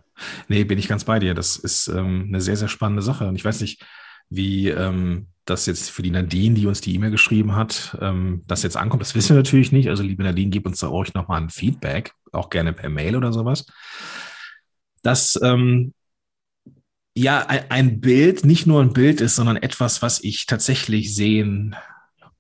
[0.49, 1.35] nee, bin ich ganz bei dir.
[1.35, 3.29] Das ist ähm, eine sehr, sehr spannende Sache.
[3.29, 3.85] Und ich weiß nicht,
[4.29, 8.63] wie ähm, das jetzt für die Nadine, die uns die E-Mail geschrieben hat, ähm, das
[8.63, 9.03] jetzt ankommt.
[9.03, 9.89] Das wissen wir natürlich nicht.
[9.89, 13.33] Also, liebe Nadine, gib uns da euch nochmal ein Feedback, auch gerne per Mail oder
[13.33, 13.67] sowas.
[15.03, 15.95] Dass ähm,
[17.17, 21.75] ja ein Bild nicht nur ein Bild ist, sondern etwas, was ich tatsächlich sehen,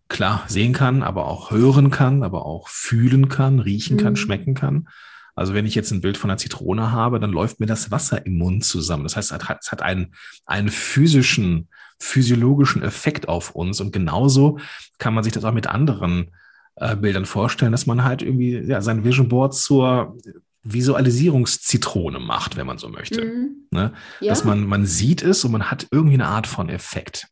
[0.08, 4.16] klar, sehen kann, aber auch hören kann, aber auch fühlen kann, riechen kann, mhm.
[4.16, 4.88] schmecken kann.
[5.34, 8.24] Also wenn ich jetzt ein Bild von einer Zitrone habe, dann läuft mir das Wasser
[8.24, 9.04] im Mund zusammen.
[9.04, 10.14] Das heißt, es hat einen,
[10.46, 13.80] einen physischen, physiologischen Effekt auf uns.
[13.80, 14.58] Und genauso
[14.98, 16.32] kann man sich das auch mit anderen
[16.76, 20.16] äh, Bildern vorstellen, dass man halt irgendwie ja, sein Vision Board zur
[20.62, 23.24] Visualisierungszitrone macht, wenn man so möchte.
[23.24, 23.66] Mhm.
[23.70, 23.92] Ne?
[24.20, 24.30] Ja.
[24.30, 27.28] Dass man, man sieht es und man hat irgendwie eine Art von Effekt.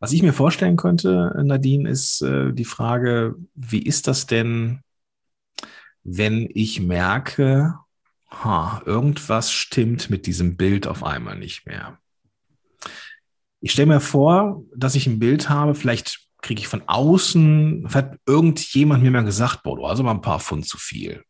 [0.00, 4.80] Was ich mir vorstellen könnte, Nadine, ist äh, die Frage, wie ist das denn,
[6.04, 7.74] wenn ich merke,
[8.30, 11.98] ha, irgendwas stimmt mit diesem Bild auf einmal nicht mehr.
[13.60, 18.16] Ich stelle mir vor, dass ich ein Bild habe, vielleicht kriege ich von außen, hat
[18.26, 21.22] irgendjemand mir mal gesagt, boah, du hast aber ein paar Pfund zu viel.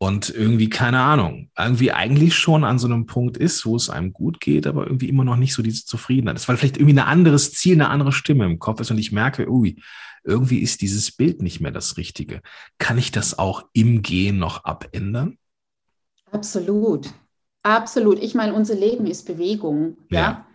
[0.00, 4.12] Und irgendwie, keine Ahnung, irgendwie eigentlich schon an so einem Punkt ist, wo es einem
[4.12, 7.06] gut geht, aber irgendwie immer noch nicht so diese Zufriedenheit ist, weil vielleicht irgendwie ein
[7.06, 9.82] anderes Ziel, eine andere Stimme im Kopf ist und ich merke, ui,
[10.22, 12.42] irgendwie ist dieses Bild nicht mehr das Richtige.
[12.78, 15.36] Kann ich das auch im Gehen noch abändern?
[16.30, 17.12] Absolut.
[17.64, 18.22] Absolut.
[18.22, 19.96] Ich meine, unser Leben ist Bewegung.
[20.10, 20.20] Ja.
[20.20, 20.46] ja.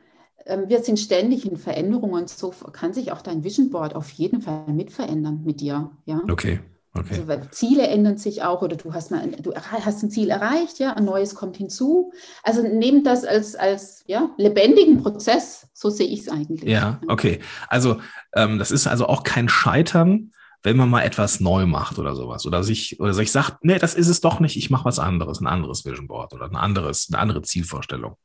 [0.45, 4.09] Ähm, wir sind ständig in Veränderungen und so kann sich auch dein Vision Board auf
[4.11, 5.91] jeden Fall mit verändern mit dir.
[6.05, 6.21] Ja.
[6.29, 6.59] Okay.
[6.95, 7.23] Okay.
[7.27, 10.93] Also, Ziele ändern sich auch oder du hast mal du hast ein Ziel erreicht, ja,
[10.93, 12.13] ein neues kommt hinzu.
[12.43, 16.69] Also nehmt das als, als ja, lebendigen Prozess, so sehe ich es eigentlich.
[16.69, 17.39] Ja, okay.
[17.67, 17.99] Also
[18.35, 22.45] ähm, das ist also auch kein Scheitern, wenn man mal etwas neu macht oder sowas.
[22.45, 25.41] Oder sich, oder sich sagt, nee, das ist es doch nicht, ich mache was anderes,
[25.41, 28.17] ein anderes Vision Board oder ein anderes, eine andere Zielvorstellung.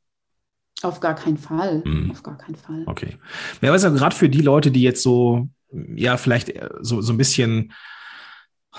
[0.83, 1.83] Auf gar keinen Fall.
[1.85, 2.11] Mhm.
[2.11, 2.85] Auf gar keinen Fall.
[2.87, 3.17] Okay.
[3.61, 7.19] Ja, weiß ja, gerade für die Leute, die jetzt so, ja, vielleicht so, so ein
[7.19, 7.73] bisschen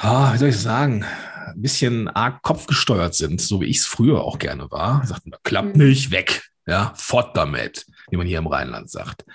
[0.01, 1.03] wie soll ich sagen,
[1.47, 5.05] ein bisschen arg kopfgesteuert sind, so wie ich es früher auch gerne war.
[5.05, 5.88] Sagten, klappt mhm.
[5.88, 9.25] nicht, weg, ja, fort damit, wie man hier im Rheinland sagt.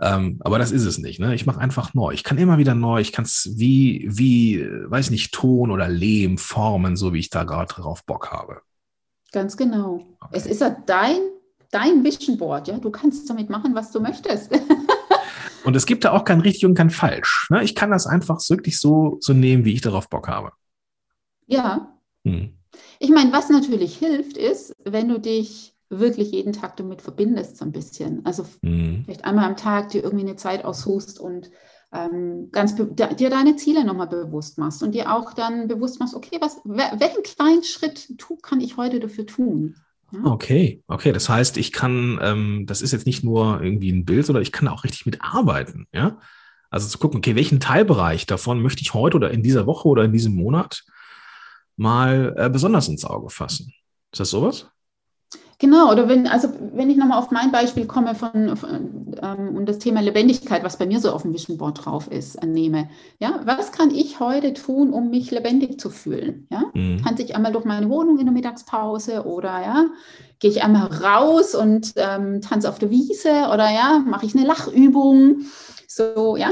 [0.00, 1.20] Ähm, aber das ist es nicht.
[1.20, 1.34] Ne?
[1.34, 2.12] Ich mache einfach neu.
[2.12, 3.00] Ich kann immer wieder neu.
[3.00, 7.44] Ich kann es wie, wie, weiß nicht, Ton oder Lehm formen, so wie ich da
[7.44, 8.60] gerade drauf Bock habe.
[9.30, 10.00] Ganz genau.
[10.20, 10.32] Okay.
[10.32, 11.20] Es ist ja dein,
[11.74, 12.68] dein Vision Board.
[12.68, 12.78] Ja?
[12.78, 14.52] Du kannst damit machen, was du möchtest.
[15.64, 17.46] Und es gibt da auch kein richtig und kein falsch.
[17.48, 17.64] Ne?
[17.64, 20.52] Ich kann das einfach wirklich so, so nehmen, wie ich darauf Bock habe.
[21.46, 21.98] Ja.
[22.26, 22.58] Hm.
[22.98, 27.64] Ich meine, was natürlich hilft, ist, wenn du dich wirklich jeden Tag damit verbindest, so
[27.64, 28.26] ein bisschen.
[28.26, 29.04] Also hm.
[29.04, 31.50] vielleicht einmal am Tag dir irgendwie eine Zeit aussuchst und
[31.92, 36.38] ähm, ganz dir deine Ziele nochmal bewusst machst und dir auch dann bewusst machst, okay,
[36.40, 39.76] was, welchen kleinen Schritt tu, kann ich heute dafür tun?
[40.14, 40.30] Ja?
[40.30, 41.12] Okay, okay.
[41.12, 44.52] Das heißt, ich kann, ähm, das ist jetzt nicht nur irgendwie ein Bild, sondern ich
[44.52, 46.18] kann auch richtig mitarbeiten, ja.
[46.70, 50.04] Also zu gucken, okay, welchen Teilbereich davon möchte ich heute oder in dieser Woche oder
[50.04, 50.84] in diesem Monat
[51.76, 53.72] mal äh, besonders ins Auge fassen.
[54.12, 54.70] Ist das sowas?
[55.58, 59.66] Genau, oder wenn, also wenn ich nochmal auf mein Beispiel komme von, von ähm, und
[59.66, 62.88] das Thema Lebendigkeit, was bei mir so auf dem Vision Board drauf ist, annehme.
[63.18, 66.46] Ja, was kann ich heute tun, um mich lebendig zu fühlen?
[66.50, 67.02] Ja, mhm.
[67.04, 69.86] tanze ich einmal durch meine Wohnung in der Mittagspause oder ja,
[70.40, 74.46] gehe ich einmal raus und ähm, tanze auf der Wiese oder ja, mache ich eine
[74.46, 75.42] Lachübung?
[75.86, 76.50] So, ja.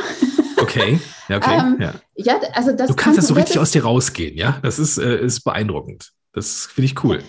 [0.57, 1.59] Okay, ja, okay.
[1.61, 1.93] ähm, ja.
[2.15, 2.35] ja.
[2.55, 4.59] also das du kannst das so richtig aus dir rausgehen, ja?
[4.63, 6.13] Das ist, äh, ist beeindruckend.
[6.33, 7.23] Das finde ich cool.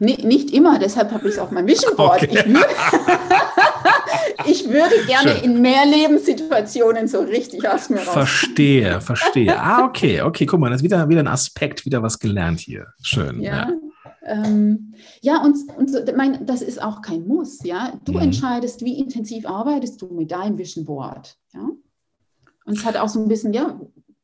[0.00, 2.22] Nee, nicht immer, deshalb habe ich es auf meinem Vision Board.
[2.22, 2.38] Okay.
[2.38, 2.66] Ich, würde,
[4.46, 5.44] ich, würde, gerne Schön.
[5.44, 8.12] in mehr Lebenssituationen so richtig aus mir raus.
[8.12, 9.56] Verstehe, verstehe.
[9.58, 12.86] Ah, okay, okay, guck mal, das ist wieder, wieder ein Aspekt, wieder was gelernt hier.
[13.02, 13.40] Schön.
[13.40, 13.68] Ja.
[13.68, 13.72] ja.
[14.24, 17.92] Ähm, ja, und, und so, mein, das ist auch kein Muss, ja.
[18.04, 18.20] Du mhm.
[18.20, 21.68] entscheidest, wie intensiv arbeitest du mit deinem Vision Board, ja.
[22.64, 23.80] Und es hat auch so ein bisschen, ja,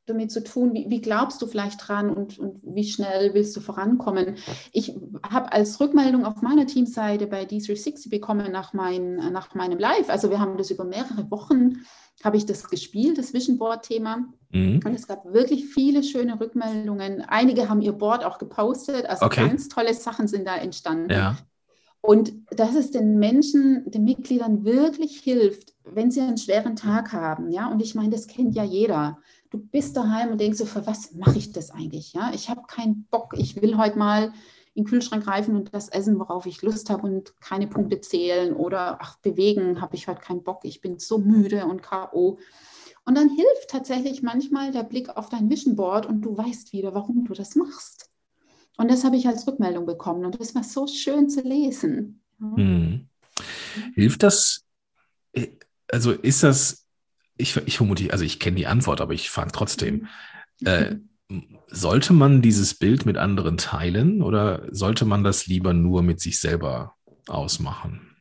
[0.07, 3.61] damit zu tun, wie, wie, glaubst du vielleicht dran und, und wie schnell willst du
[3.61, 4.37] vorankommen?
[4.73, 4.95] Ich
[5.29, 10.31] habe als Rückmeldung auf meiner Teamseite bei D360 bekommen nach, mein, nach meinem Live, also
[10.31, 11.85] wir haben das über mehrere Wochen,
[12.23, 14.27] habe ich das gespielt, das Vision Board-Thema.
[14.51, 14.81] Mhm.
[14.85, 17.23] Und es gab wirklich viele schöne Rückmeldungen.
[17.23, 19.47] Einige haben ihr Board auch gepostet, also okay.
[19.49, 21.11] ganz tolle Sachen sind da entstanden.
[21.11, 21.37] Ja.
[22.01, 27.51] Und dass es den Menschen, den Mitgliedern wirklich hilft, wenn sie einen schweren Tag haben.
[27.51, 29.19] Ja, und ich meine, das kennt ja jeder
[29.55, 32.13] du bist daheim und denkst so, für was mache ich das eigentlich?
[32.13, 34.33] Ja, ich habe keinen Bock, ich will heute mal
[34.75, 38.53] in den Kühlschrank greifen und das essen, worauf ich Lust habe und keine Punkte zählen
[38.53, 42.39] oder ach, bewegen habe ich heute keinen Bock, ich bin so müde und K.O.
[43.05, 46.93] Und dann hilft tatsächlich manchmal der Blick auf dein Vision Board und du weißt wieder,
[46.93, 48.11] warum du das machst.
[48.77, 52.21] Und das habe ich als Rückmeldung bekommen und das war so schön zu lesen.
[52.41, 53.07] Hm.
[53.95, 54.65] Hilft das,
[55.33, 55.47] äh,
[55.95, 56.85] also ist das
[57.37, 60.07] ich, ich vermute, also ich kenne die Antwort, aber ich frage trotzdem.
[60.65, 60.97] Äh,
[61.69, 66.39] sollte man dieses Bild mit anderen teilen oder sollte man das lieber nur mit sich
[66.39, 66.95] selber
[67.27, 68.17] ausmachen?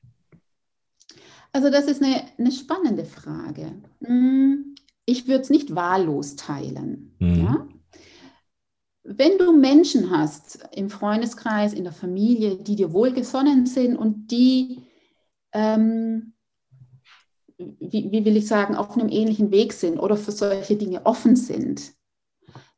[1.52, 3.74] Also das ist eine, eine spannende Frage.
[4.04, 4.74] Hm,
[5.06, 7.16] ich würde es nicht wahllos teilen.
[7.20, 7.44] Mhm.
[7.44, 7.68] Ja?
[9.04, 14.80] Wenn du Menschen hast im Freundeskreis, in der Familie, die dir wohlgesonnen sind und die
[15.52, 16.33] ähm,
[17.58, 21.36] wie, wie will ich sagen, auf einem ähnlichen Weg sind oder für solche Dinge offen
[21.36, 21.94] sind,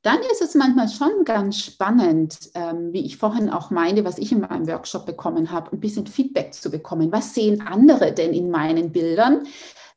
[0.01, 4.31] dann ist es manchmal schon ganz spannend, ähm, wie ich vorhin auch meinte, was ich
[4.31, 7.11] in meinem Workshop bekommen habe, ein bisschen Feedback zu bekommen.
[7.11, 9.47] Was sehen andere denn in meinen Bildern?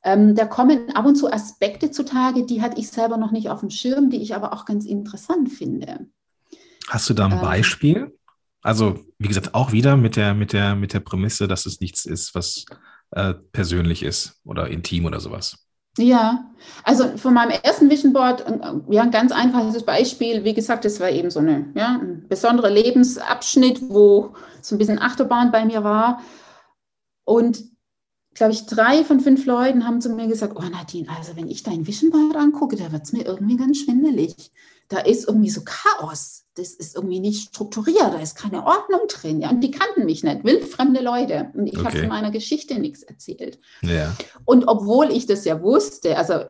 [0.03, 3.61] Ähm, da kommen ab und zu Aspekte zutage, die hatte ich selber noch nicht auf
[3.61, 6.07] dem Schirm, die ich aber auch ganz interessant finde.
[6.89, 8.19] Hast du da ein ähm, Beispiel?
[8.63, 12.07] Also, wie gesagt, auch wieder mit der, mit der, mit der Prämisse, dass es nichts
[12.07, 12.65] ist, was
[13.13, 15.69] äh, persönlich ist oder intim oder sowas.
[15.99, 20.45] Ja, also von meinem ersten Vision Board, äh, ja, ein ganz einfaches Beispiel.
[20.45, 25.01] Wie gesagt, das war eben so eine, ja, ein besonderer Lebensabschnitt, wo so ein bisschen
[25.01, 26.23] Achterbahn bei mir war.
[27.25, 27.65] Und
[28.35, 31.65] glaube ich, drei von fünf Leuten haben zu mir gesagt, oh Nadine, also wenn ich
[31.65, 34.53] dein Vision Board angucke, da wird es mir irgendwie ganz schwindelig.
[34.89, 39.41] Da ist irgendwie so Chaos das ist irgendwie nicht strukturiert, da ist keine Ordnung drin.
[39.41, 39.51] Ja?
[39.51, 41.51] Und die kannten mich nicht, wildfremde Leute.
[41.55, 41.87] Und ich okay.
[41.87, 43.59] habe von meiner Geschichte nichts erzählt.
[43.83, 44.15] Ja.
[44.45, 46.45] Und obwohl ich das ja wusste, also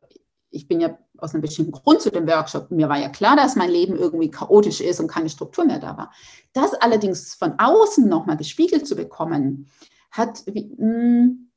[0.51, 3.57] ich bin ja aus einem bestimmten Grund zu dem Workshop, mir war ja klar, dass
[3.57, 6.12] mein Leben irgendwie chaotisch ist und keine Struktur mehr da war.
[6.53, 9.68] Das allerdings von außen nochmal gespiegelt zu bekommen,
[10.11, 11.51] hat, mh, hm,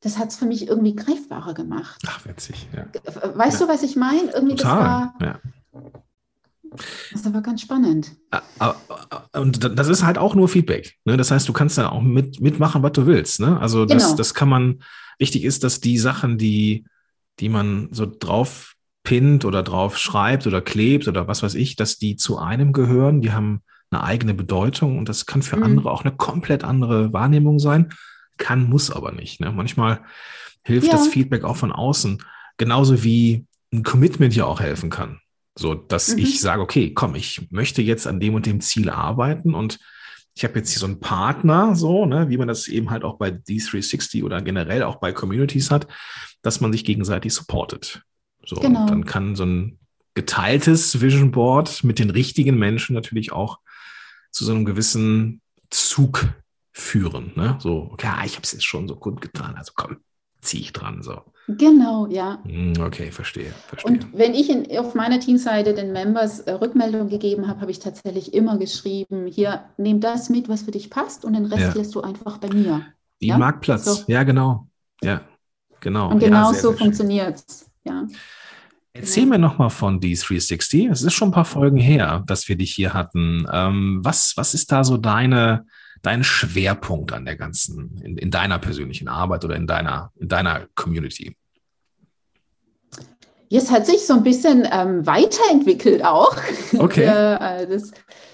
[0.00, 2.00] das hat es für mich irgendwie greifbarer gemacht.
[2.06, 2.86] Ach, witzig, ja.
[3.34, 3.66] Weißt ja.
[3.66, 4.30] du, was ich meine?
[4.30, 5.12] Irgendwie Total.
[5.18, 5.42] das war.
[5.82, 5.92] Ja
[6.70, 8.12] das ist aber ganz spannend.
[8.30, 10.96] Ah, ah, ah, und das ist halt auch nur Feedback.
[11.04, 11.16] Ne?
[11.16, 13.40] Das heißt, du kannst dann auch mit, mitmachen, was du willst.
[13.40, 13.58] Ne?
[13.60, 14.16] Also das, genau.
[14.16, 14.80] das kann man,
[15.18, 16.84] wichtig ist, dass die Sachen, die,
[17.40, 21.98] die man so drauf pinnt oder drauf schreibt oder klebt oder was weiß ich, dass
[21.98, 25.62] die zu einem gehören, die haben eine eigene Bedeutung und das kann für mhm.
[25.62, 27.92] andere auch eine komplett andere Wahrnehmung sein.
[28.36, 29.40] Kann, muss aber nicht.
[29.40, 29.50] Ne?
[29.50, 30.02] Manchmal
[30.62, 30.92] hilft ja.
[30.92, 32.22] das Feedback auch von außen,
[32.56, 35.20] genauso wie ein Commitment ja auch helfen kann.
[35.58, 36.18] So, dass mhm.
[36.18, 39.80] ich sage, okay, komm, ich möchte jetzt an dem und dem Ziel arbeiten und
[40.36, 43.18] ich habe jetzt hier so einen Partner, so, ne, wie man das eben halt auch
[43.18, 45.88] bei D360 oder generell auch bei Communities hat,
[46.42, 48.02] dass man sich gegenseitig supportet.
[48.46, 48.82] So, genau.
[48.82, 49.80] und dann kann so ein
[50.14, 53.58] geteiltes Vision Board mit den richtigen Menschen natürlich auch
[54.30, 55.40] zu so einem gewissen
[55.70, 56.28] Zug
[56.70, 57.32] führen.
[57.34, 57.58] Ne?
[57.58, 59.96] So, ja, ich habe es jetzt schon so gut getan, also komm,
[60.40, 61.02] ziehe ich dran.
[61.02, 61.22] So.
[61.48, 62.38] Genau, ja.
[62.44, 63.90] Hm, okay, verstehe, verstehe.
[63.90, 67.78] Und wenn ich in, auf meiner Teamseite den Members äh, Rückmeldung gegeben habe, habe ich
[67.78, 71.72] tatsächlich immer geschrieben, hier, nimm das mit, was für dich passt und den Rest ja.
[71.72, 72.84] lässt du einfach bei mir.
[73.18, 73.38] Wie ja?
[73.38, 74.04] Marktplatz, so.
[74.08, 74.68] ja genau.
[75.02, 75.22] Ja,
[75.80, 76.10] genau.
[76.10, 77.70] Und genau ja, so funktioniert es.
[77.84, 78.06] Ja.
[78.92, 79.36] Erzähl genau.
[79.36, 80.90] mir nochmal von D360.
[80.90, 83.46] Es ist schon ein paar Folgen her, dass wir dich hier hatten.
[83.50, 85.64] Ähm, was, was ist da so deine,
[86.02, 90.66] dein Schwerpunkt an der ganzen, in, in deiner persönlichen Arbeit oder in deiner, in deiner
[90.74, 91.36] Community?
[93.48, 96.36] Jetzt hat sich so ein bisschen ähm, weiterentwickelt auch.
[96.78, 97.04] Okay.
[97.04, 97.92] äh, das,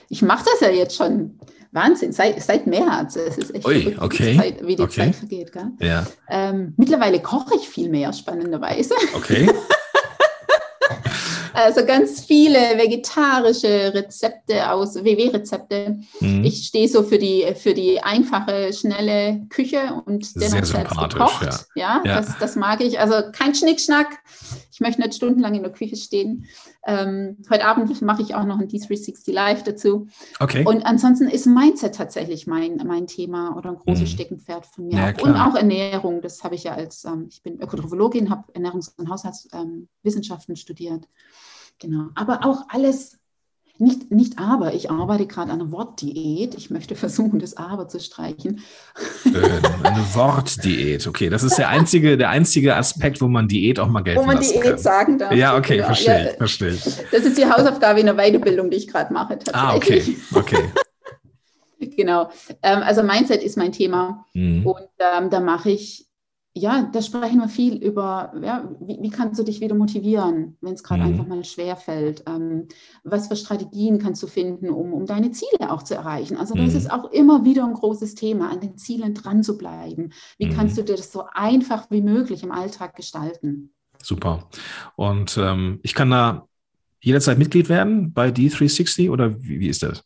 [0.09, 1.39] ich mache das ja jetzt schon
[1.71, 3.17] Wahnsinn, seit, seit März.
[3.17, 4.25] Es ist echt Ui, okay.
[4.25, 5.01] wie die Zeit, wie die okay.
[5.01, 5.53] Zeit vergeht.
[5.53, 5.71] Gell?
[5.81, 6.07] Ja.
[6.29, 8.95] Ähm, mittlerweile koche ich viel mehr, spannenderweise.
[9.15, 9.51] Okay.
[11.55, 16.01] Also ganz viele vegetarische Rezepte aus, WW-Rezepte.
[16.21, 16.45] Mhm.
[16.45, 21.67] Ich stehe so für die, für die einfache, schnelle Küche und dennoch selbst gekocht.
[21.75, 22.17] Ja, ja, ja.
[22.17, 22.99] Das, das, mag ich.
[22.99, 24.19] Also kein Schnickschnack.
[24.73, 26.47] Ich möchte nicht stundenlang in der Küche stehen.
[26.87, 30.09] Ähm, heute Abend mache ich auch noch ein D360 Live dazu.
[30.41, 30.65] Okay.
[30.67, 34.07] Und ansonsten ist Mindset tatsächlich mein, mein Thema oder ein großes mhm.
[34.07, 34.97] Steckenpferd von mir.
[34.97, 36.21] Ja, und auch Ernährung.
[36.21, 41.09] Das habe ich ja als, ähm, ich bin Ökotrophologin, habe Ernährungs- und Haushaltswissenschaften ähm, studiert.
[41.81, 42.09] Genau.
[42.15, 43.19] Aber auch alles,
[43.79, 46.55] nicht, nicht aber, ich arbeite gerade an einer Wortdiät.
[46.55, 48.61] Ich möchte versuchen, das aber zu streichen.
[49.25, 51.29] eine Wortdiät, okay.
[51.29, 54.41] Das ist der einzige, der einzige Aspekt, wo man Diät auch mal gelten Wo man
[54.41, 54.79] Diät kann.
[54.79, 55.33] sagen darf.
[55.33, 55.87] Ja, okay, genau.
[55.89, 56.79] verstehe, ja, verstehe.
[57.11, 59.39] Das ist die Hausaufgabe in der Weiterbildung, die ich gerade mache.
[59.53, 60.71] Ah, okay, okay.
[61.97, 62.31] genau.
[62.63, 64.25] Ähm, also Mindset ist mein Thema.
[64.35, 64.67] Mhm.
[64.67, 66.07] Und ähm, da mache ich
[66.57, 70.75] ja, da sprechen wir viel über, ja, wie, wie kannst du dich wieder motivieren, wenn
[70.75, 71.09] es gerade mhm.
[71.09, 72.23] einfach mal schwer fällt?
[72.29, 72.69] Ähm,
[73.03, 76.37] was für Strategien kannst du finden, um, um deine Ziele auch zu erreichen?
[76.37, 76.77] Also das mhm.
[76.77, 80.13] ist auch immer wieder ein großes Thema, an den Zielen dran zu bleiben.
[80.39, 80.55] Wie mhm.
[80.55, 83.73] kannst du dir das so einfach wie möglich im Alltag gestalten?
[84.01, 84.49] Super.
[84.95, 86.47] Und ähm, ich kann da
[87.01, 90.05] jederzeit Mitglied werden bei D360 oder wie, wie ist das?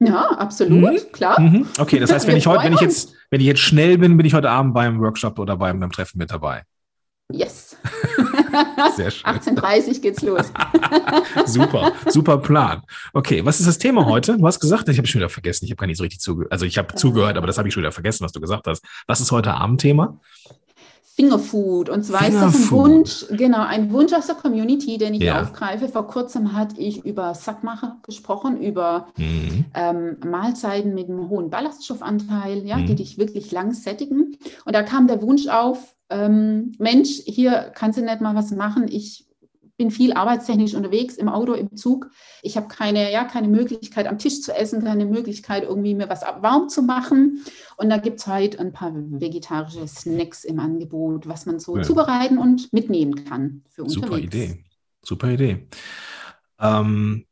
[0.00, 1.12] Ja, absolut, mhm.
[1.12, 1.40] klar.
[1.40, 1.66] Mhm.
[1.78, 4.26] Okay, das heißt, wenn ich heute, wenn ich jetzt, wenn ich jetzt schnell bin, bin
[4.26, 6.64] ich heute Abend beim Workshop oder beim, beim Treffen mit dabei.
[7.30, 7.76] Yes.
[8.96, 9.30] Sehr schön.
[9.30, 10.50] 18.30 geht's los.
[11.44, 12.82] super, super Plan.
[13.12, 14.38] Okay, was ist das Thema heute?
[14.38, 16.50] Du hast gesagt, ich habe schon wieder vergessen, ich habe gar nicht so richtig zugehört.
[16.50, 18.82] Also ich habe zugehört, aber das habe ich schon wieder vergessen, was du gesagt hast.
[19.06, 20.18] Was ist heute Abendthema?
[21.18, 21.88] Fingerfood.
[21.88, 22.48] Und zwar Fingerfood.
[22.48, 25.42] ist das ein Wunsch, genau, ein Wunsch aus der Community, den ich ja.
[25.42, 25.88] aufgreife.
[25.88, 29.64] Vor kurzem hatte ich über Sackmacher gesprochen, über mhm.
[29.74, 32.86] ähm, Mahlzeiten mit einem hohen Ballaststoffanteil, ja, mhm.
[32.86, 34.36] die dich wirklich lang sättigen.
[34.64, 38.86] Und da kam der Wunsch auf, ähm, Mensch, hier kannst du nicht mal was machen.
[38.88, 39.26] Ich
[39.78, 42.10] bin viel arbeitstechnisch unterwegs, im Auto, im Zug.
[42.42, 46.22] Ich habe keine, ja, keine Möglichkeit, am Tisch zu essen, keine Möglichkeit, irgendwie mir was
[46.22, 47.44] warm zu machen.
[47.76, 51.82] Und da gibt es halt ein paar vegetarische Snacks im Angebot, was man so ja.
[51.82, 54.06] zubereiten und mitnehmen kann für unterwegs.
[54.06, 54.64] Super Idee.
[55.02, 55.68] Super Idee.
[56.60, 57.24] Ähm,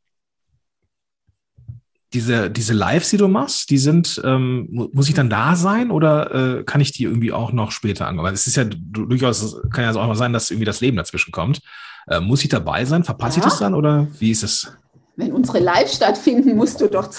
[2.13, 6.59] diese, diese Lives, die du machst, die sind, ähm, muss ich dann da sein oder
[6.59, 8.23] äh, kann ich die irgendwie auch noch später angehen?
[8.23, 11.33] Weil es ist ja durchaus, kann ja auch mal sein, dass irgendwie das Leben dazwischen
[11.33, 11.61] kommt.
[12.07, 13.03] Äh, muss ich dabei sein?
[13.03, 13.45] Verpasse ja.
[13.45, 14.71] ich das dann oder wie ist es?
[15.15, 17.09] Wenn unsere Live stattfinden, musst du doch.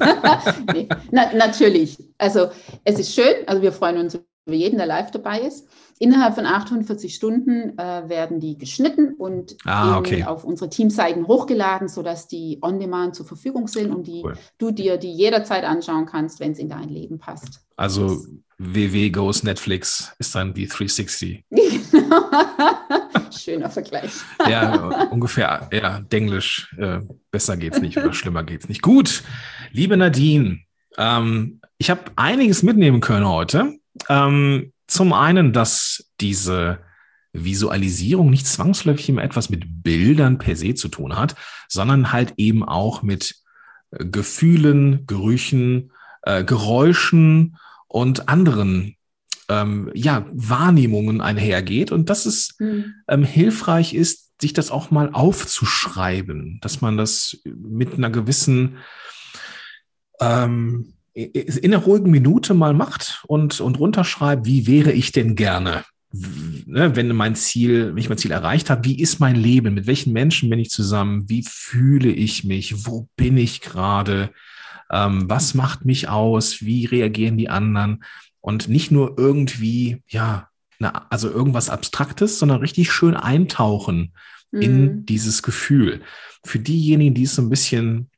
[0.72, 1.98] nee, na, natürlich.
[2.18, 2.48] Also
[2.84, 3.46] es ist schön.
[3.46, 5.68] Also wir freuen uns über jeden, der live dabei ist.
[5.98, 10.24] Innerhalb von 48 Stunden äh, werden die geschnitten und ah, okay.
[10.24, 14.34] auf unsere Teamseiten hochgeladen, sodass die on demand zur Verfügung sind und die cool.
[14.58, 17.60] du dir die jederzeit anschauen kannst, wenn es in dein Leben passt.
[17.76, 18.24] Also
[18.58, 21.44] WW Goes Netflix ist dann die 360.
[23.36, 24.12] Schöner Vergleich.
[24.48, 26.74] ja, ungefähr, ja, Denglisch.
[26.78, 28.82] Äh, besser geht's nicht oder schlimmer geht's nicht.
[28.82, 29.24] Gut,
[29.72, 30.60] liebe Nadine,
[30.96, 33.78] ähm, ich habe einiges mitnehmen können heute.
[34.08, 36.78] Ähm, zum einen, dass diese
[37.32, 41.34] Visualisierung nicht zwangsläufig immer etwas mit Bildern per se zu tun hat,
[41.68, 43.36] sondern halt eben auch mit
[43.90, 47.56] äh, Gefühlen, Gerüchen, äh, Geräuschen
[47.88, 48.96] und anderen
[49.48, 52.94] ähm, ja, Wahrnehmungen einhergeht und dass es mhm.
[53.08, 58.78] ähm, hilfreich ist, sich das auch mal aufzuschreiben, dass man das mit einer gewissen
[60.20, 65.84] ähm, in einer ruhigen Minute mal macht und, und runterschreibt, wie wäre ich denn gerne?
[66.12, 69.74] Ne, wenn mein Ziel, wenn ich mein Ziel erreicht habe, wie ist mein Leben?
[69.74, 71.28] Mit welchen Menschen bin ich zusammen?
[71.28, 72.86] Wie fühle ich mich?
[72.86, 74.30] Wo bin ich gerade?
[74.90, 76.60] Ähm, was macht mich aus?
[76.60, 78.04] Wie reagieren die anderen?
[78.42, 80.48] Und nicht nur irgendwie, ja,
[80.78, 84.12] na, also irgendwas Abstraktes, sondern richtig schön eintauchen
[84.52, 84.60] mhm.
[84.60, 86.02] in dieses Gefühl.
[86.44, 88.10] Für diejenigen, die es so ein bisschen,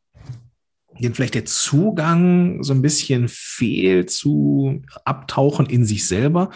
[1.00, 6.50] denen vielleicht der Zugang so ein bisschen fehlt zu abtauchen in sich selber,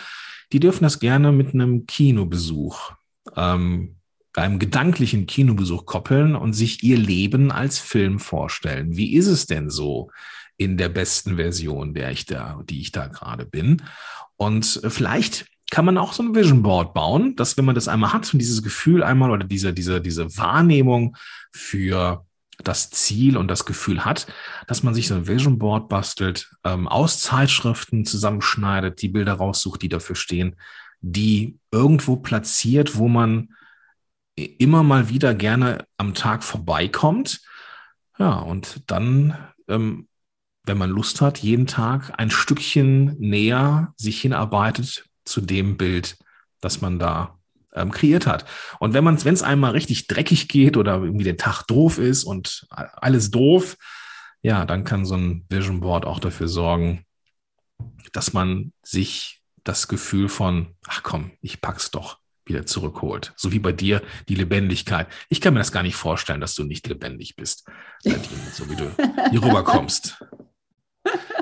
[0.53, 2.93] die dürfen das gerne mit einem Kinobesuch,
[3.37, 3.97] ähm,
[4.35, 8.97] einem gedanklichen Kinobesuch koppeln und sich ihr Leben als Film vorstellen.
[8.97, 10.11] Wie ist es denn so
[10.57, 13.83] in der besten Version, der ich da, die ich da gerade bin?
[14.37, 18.13] Und vielleicht kann man auch so ein Vision Board bauen, dass wenn man das einmal
[18.13, 21.17] hat und dieses Gefühl einmal oder diese, diese, diese Wahrnehmung
[21.51, 22.27] für
[22.69, 24.27] das Ziel und das Gefühl hat,
[24.67, 29.83] dass man sich so ein Vision Board bastelt, ähm, aus Zeitschriften zusammenschneidet, die Bilder raussucht,
[29.83, 30.57] die dafür stehen,
[31.01, 33.55] die irgendwo platziert, wo man
[34.37, 37.43] immer mal wieder gerne am Tag vorbeikommt.
[38.19, 39.37] Ja, und dann,
[39.69, 40.09] ähm,
[40.65, 46.17] wenn man Lust hat, jeden Tag ein Stückchen näher sich hinarbeitet zu dem Bild,
[46.61, 47.39] das man da
[47.75, 48.45] ähm, kreiert hat.
[48.79, 52.25] Und wenn man wenn es einmal richtig dreckig geht oder irgendwie der Tag doof ist
[52.25, 53.77] und alles doof,
[54.43, 57.07] ja, dann kann so ein Vision Board auch dafür sorgen,
[58.13, 63.33] dass man sich das Gefühl von, ach komm, ich pack's doch wieder zurückholt.
[63.37, 65.07] So wie bei dir die Lebendigkeit.
[65.29, 67.69] Ich kann mir das gar nicht vorstellen, dass du nicht lebendig bist,
[68.05, 68.91] Nadine, so wie du
[69.31, 70.25] hier rüberkommst.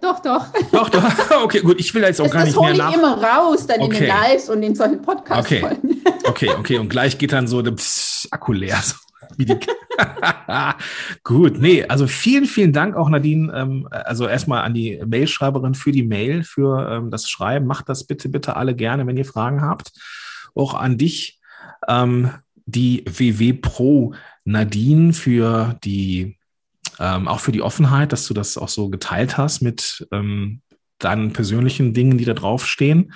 [0.00, 0.46] doch, doch.
[0.72, 1.02] Doch, doch.
[1.44, 1.78] Okay, gut.
[1.78, 2.92] Ich will jetzt auch das, gar nicht mehr nach.
[2.92, 3.96] Das hole ich immer raus, dann okay.
[3.96, 5.44] in den Lives und in solchen Podcasts.
[5.44, 5.64] Okay.
[6.24, 6.78] okay, okay.
[6.78, 8.80] Und gleich geht dann so der Pss, Akku leer.
[8.82, 8.94] So.
[11.24, 15.92] Gut, nee, also vielen, vielen Dank auch Nadine, ähm, also erstmal an die Mailschreiberin für
[15.92, 17.66] die Mail, für ähm, das Schreiben.
[17.66, 19.92] Macht das bitte, bitte alle gerne, wenn ihr Fragen habt.
[20.54, 21.40] Auch an dich,
[21.88, 22.30] ähm,
[22.66, 24.14] die WW Pro
[24.44, 26.38] Nadine für die
[26.98, 30.62] ähm, auch für die Offenheit, dass du das auch so geteilt hast mit ähm,
[30.98, 33.12] deinen persönlichen Dingen, die da draufstehen.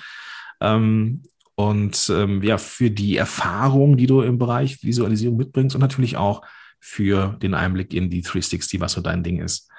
[0.59, 1.23] Ähm,
[1.55, 6.41] und ähm, ja, für die Erfahrung, die du im Bereich Visualisierung mitbringst und natürlich auch
[6.79, 9.69] für den Einblick in die 360, was so dein Ding ist.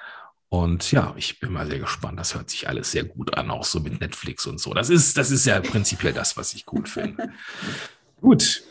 [0.49, 2.19] Und ja, ich bin mal sehr gespannt.
[2.19, 4.73] Das hört sich alles sehr gut an, auch so mit Netflix und so.
[4.73, 7.29] Das ist, das ist ja prinzipiell das, was ich gut finde.
[8.21, 8.63] gut.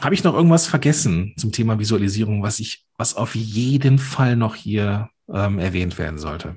[0.00, 4.54] Habe ich noch irgendwas vergessen zum Thema Visualisierung, was ich, was auf jeden Fall noch
[4.54, 6.56] hier ähm, erwähnt werden sollte?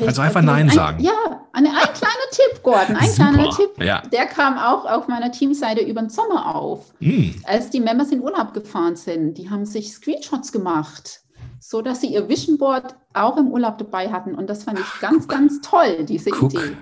[0.00, 1.02] Also einfach Nein ein, sagen.
[1.02, 3.32] Ja, ein, ein kleiner Tipp, Gordon, ein Super.
[3.32, 3.70] kleiner Tipp.
[3.78, 4.02] Ja.
[4.12, 6.92] Der kam auch auf meiner Teamseite über den Sommer auf.
[7.00, 7.34] Hm.
[7.44, 11.22] Als die Members in Urlaub gefahren sind, die haben sich Screenshots gemacht,
[11.58, 14.34] so dass sie ihr Vision Board auch im Urlaub dabei hatten.
[14.34, 15.30] Und das fand ich ganz, Guck.
[15.30, 16.54] ganz toll, diese Guck.
[16.54, 16.76] Idee.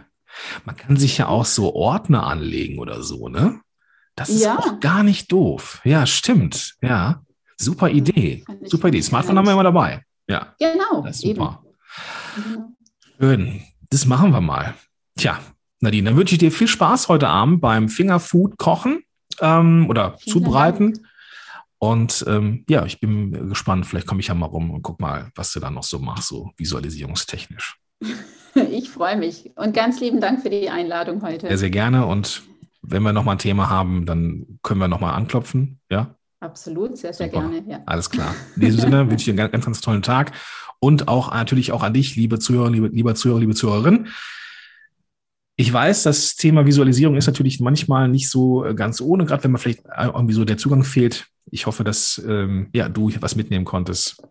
[0.64, 3.60] Man kann sich ja auch so Ordner anlegen oder so, ne?
[4.16, 4.58] Das ist ja.
[4.58, 5.80] auch gar nicht doof.
[5.84, 6.76] Ja, stimmt.
[6.80, 7.22] Ja,
[7.56, 8.44] super Idee.
[8.64, 9.02] Super Idee.
[9.02, 10.02] Smartphone haben wir immer dabei.
[10.28, 10.54] Ja.
[10.58, 11.02] Genau.
[11.02, 11.62] Das ist super.
[12.34, 12.72] Genau.
[13.20, 13.62] Schön.
[13.90, 14.74] Das machen wir mal.
[15.16, 15.38] Tja,
[15.80, 19.02] Nadine, dann wünsche ich dir viel Spaß heute Abend beim Fingerfood kochen
[19.40, 20.94] ähm, oder Vielen zubereiten.
[20.94, 21.06] Dank.
[21.78, 23.86] Und ähm, ja, ich bin gespannt.
[23.86, 26.28] Vielleicht komme ich ja mal rum und guck mal, was du da noch so machst,
[26.28, 27.78] so visualisierungstechnisch.
[28.70, 31.46] Ich freue mich und ganz lieben Dank für die Einladung heute.
[31.46, 32.42] Sehr, sehr gerne und
[32.88, 36.14] wenn wir nochmal ein Thema haben, dann können wir nochmal anklopfen, ja?
[36.40, 37.40] Absolut, sehr, sehr Super.
[37.40, 37.64] gerne.
[37.68, 37.82] Ja.
[37.86, 38.34] Alles klar.
[38.56, 40.32] In diesem Sinne wünsche ich dir einen ganz, ganz tollen Tag
[40.78, 44.08] und auch natürlich auch an dich, liebe Zuhörer, liebe, lieber Zuhörer, liebe Zuhörerin.
[45.56, 49.52] Ich weiß, das Thema Visualisierung ist natürlich manchmal nicht so äh, ganz ohne, gerade wenn
[49.52, 51.26] man vielleicht irgendwie so der Zugang fehlt.
[51.50, 54.22] Ich hoffe, dass ähm, ja, du was mitnehmen konntest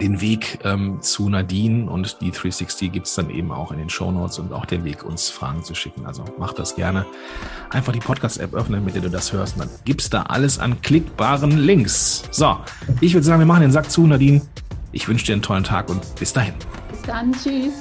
[0.00, 3.90] den Weg ähm, zu Nadine und die 360 gibt es dann eben auch in den
[3.90, 6.06] Show Notes und auch den Weg, uns Fragen zu schicken.
[6.06, 7.06] Also mach das gerne.
[7.70, 9.54] Einfach die Podcast-App öffnen, mit der du das hörst.
[9.54, 12.24] Und dann gibt's da alles an klickbaren Links.
[12.30, 12.58] So,
[13.00, 14.42] ich würde sagen, wir machen den Sack zu, Nadine.
[14.92, 16.54] Ich wünsche dir einen tollen Tag und bis dahin.
[16.90, 17.32] Bis dann.
[17.32, 17.72] Tschüss.